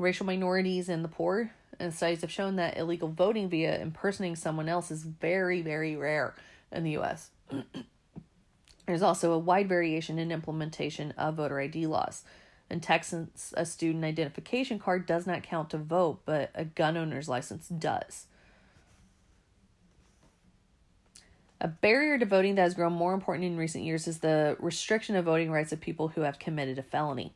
[0.00, 1.52] Racial minorities and the poor.
[1.78, 6.34] And studies have shown that illegal voting via impersonating someone else is very, very rare
[6.72, 7.30] in the US.
[8.86, 12.24] There's also a wide variation in implementation of voter ID laws.
[12.70, 17.28] In Texas, a student identification card does not count to vote, but a gun owner's
[17.28, 18.26] license does.
[21.60, 25.14] A barrier to voting that has grown more important in recent years is the restriction
[25.14, 27.34] of voting rights of people who have committed a felony.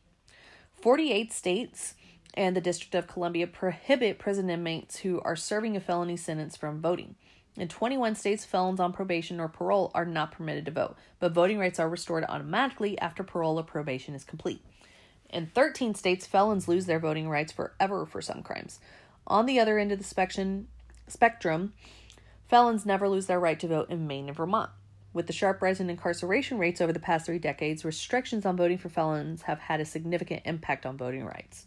[0.81, 1.95] 48 states
[2.35, 6.81] and the District of Columbia prohibit prison inmates who are serving a felony sentence from
[6.81, 7.15] voting.
[7.56, 11.59] In 21 states, felons on probation or parole are not permitted to vote, but voting
[11.59, 14.61] rights are restored automatically after parole or probation is complete.
[15.31, 18.81] In 13 states, felons lose their voting rights forever for some crimes.
[19.27, 20.05] On the other end of the
[21.09, 21.73] spectrum,
[22.48, 24.70] Felons never lose their right to vote in Maine and Vermont.
[25.12, 28.78] With the sharp rise in incarceration rates over the past three decades, restrictions on voting
[28.78, 31.66] for felons have had a significant impact on voting rights.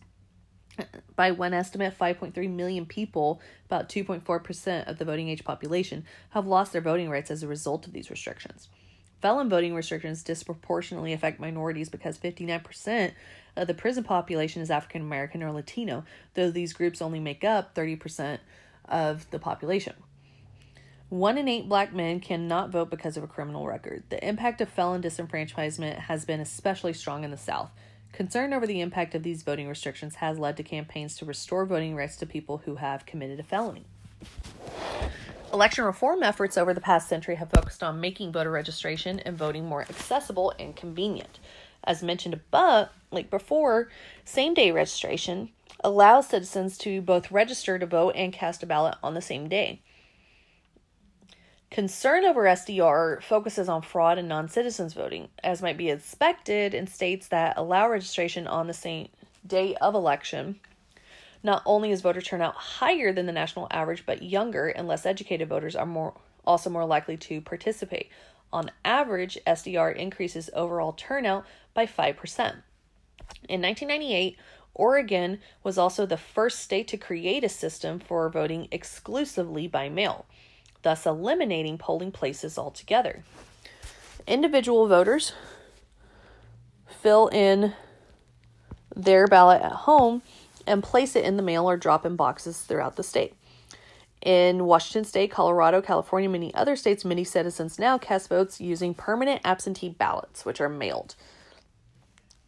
[1.15, 6.71] By one estimate, 5.3 million people, about 2.4% of the voting age population, have lost
[6.71, 8.69] their voting rights as a result of these restrictions.
[9.21, 13.13] Felon voting restrictions disproportionately affect minorities because 59%
[13.55, 16.03] of the prison population is African American or Latino,
[16.35, 18.37] though these groups only make up 30%
[18.87, 19.95] of the population.
[21.09, 24.03] One in eight black men cannot vote because of a criminal record.
[24.09, 27.71] The impact of felon disenfranchisement has been especially strong in the South.
[28.17, 31.95] Concern over the impact of these voting restrictions has led to campaigns to restore voting
[31.95, 33.85] rights to people who have committed a felony.
[35.53, 39.67] Election reform efforts over the past century have focused on making voter registration and voting
[39.67, 41.37] more accessible and convenient.
[41.83, 43.89] As mentioned above, like before,
[44.25, 45.51] same day registration
[45.83, 49.79] allows citizens to both register to vote and cast a ballot on the same day.
[51.69, 56.87] Concern over SDR focuses on fraud and non citizens voting, as might be expected in
[56.87, 59.09] states that allow registration on the same
[59.45, 60.59] day of election.
[61.43, 65.49] Not only is voter turnout higher than the national average, but younger and less educated
[65.49, 66.13] voters are more
[66.45, 68.09] also more likely to participate.
[68.53, 72.15] On average, SDR increases overall turnout by 5%.
[73.49, 74.37] In 1998,
[74.73, 80.25] Oregon was also the first state to create a system for voting exclusively by mail
[80.87, 83.21] thus eliminating polling places altogether.
[84.25, 85.33] Individual voters
[86.87, 87.73] fill in
[88.95, 90.21] their ballot at home
[90.65, 93.35] and place it in the mail or drop in boxes throughout the state.
[94.21, 99.41] In Washington State, Colorado, California, many other states, many citizens now cast votes using permanent
[99.43, 101.15] absentee ballots, which are mailed.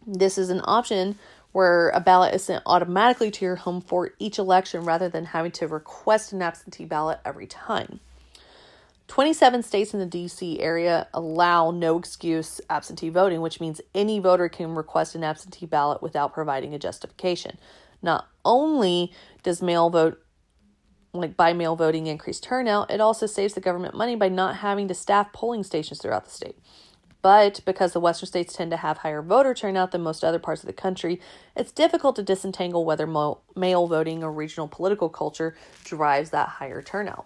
[0.07, 1.19] This is an option
[1.51, 5.51] where a ballot is sent automatically to your home for each election rather than having
[5.51, 7.99] to request an absentee ballot every time.
[9.09, 14.47] 27 states in the DC area allow no excuse absentee voting, which means any voter
[14.47, 17.57] can request an absentee ballot without providing a justification.
[18.03, 19.11] Not only
[19.41, 20.21] does mail vote
[21.11, 24.87] like by mail voting increase turnout, it also saves the government money by not having
[24.87, 26.59] to staff polling stations throughout the state.
[27.23, 30.61] But because the western states tend to have higher voter turnout than most other parts
[30.61, 31.19] of the country,
[31.55, 37.25] it's difficult to disentangle whether mail voting or regional political culture drives that higher turnout.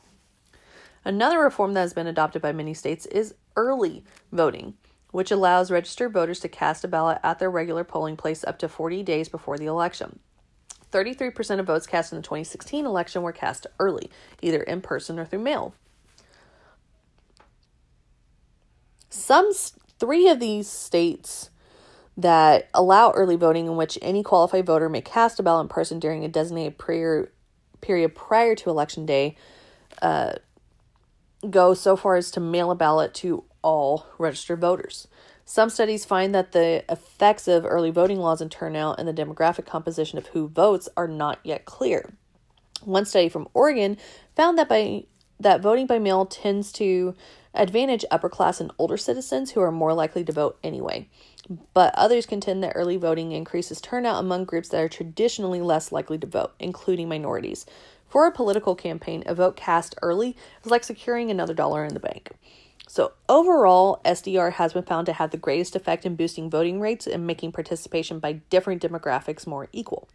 [1.06, 4.76] Another reform that has been adopted by many states is early voting,
[5.12, 8.70] which allows registered voters to cast a ballot at their regular polling place up to
[8.70, 10.20] 40 days before the election.
[10.92, 14.10] 33% of votes cast in the 2016 election were cast early,
[14.42, 15.74] either in person or through mail.
[19.10, 19.52] Some
[20.00, 21.50] three of these states
[22.16, 26.00] that allow early voting in which any qualified voter may cast a ballot in person
[26.00, 27.32] during a designated prayer,
[27.82, 29.36] period prior to election day
[30.02, 30.34] uh,
[31.50, 35.08] go so far as to mail a ballot to all registered voters.
[35.46, 39.66] Some studies find that the effects of early voting laws and turnout and the demographic
[39.66, 42.14] composition of who votes are not yet clear.
[42.84, 43.98] One study from Oregon
[44.36, 45.06] found that by
[45.40, 47.16] that voting by mail tends to
[47.54, 51.08] advantage upper class and older citizens who are more likely to vote anyway.
[51.74, 56.18] But others contend that early voting increases turnout among groups that are traditionally less likely
[56.20, 57.66] to vote, including minorities.
[58.14, 62.00] For a political campaign, a vote cast early is like securing another dollar in the
[62.00, 62.30] bank.
[62.88, 67.08] So, overall, SDR has been found to have the greatest effect in boosting voting rates
[67.08, 70.08] and making participation by different demographics more equal.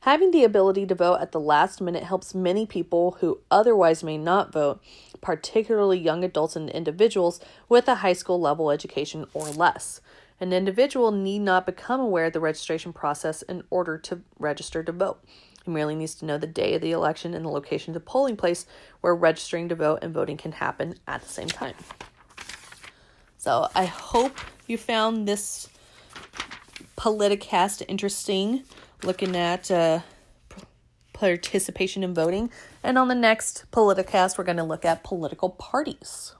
[0.00, 4.16] Having the ability to vote at the last minute helps many people who otherwise may
[4.16, 4.80] not vote,
[5.20, 7.38] particularly young adults and individuals
[7.68, 10.00] with a high school level education or less.
[10.40, 14.92] An individual need not become aware of the registration process in order to register to
[14.92, 15.22] vote.
[15.66, 18.08] He merely needs to know the day of the election and the location of the
[18.08, 18.66] polling place
[19.00, 21.74] where registering to vote and voting can happen at the same time.
[23.36, 24.38] So I hope
[24.68, 25.68] you found this
[26.96, 28.62] Politicast interesting,
[29.02, 30.00] looking at uh,
[31.12, 32.48] participation in voting.
[32.84, 36.35] And on the next Politicast, we're going to look at political parties.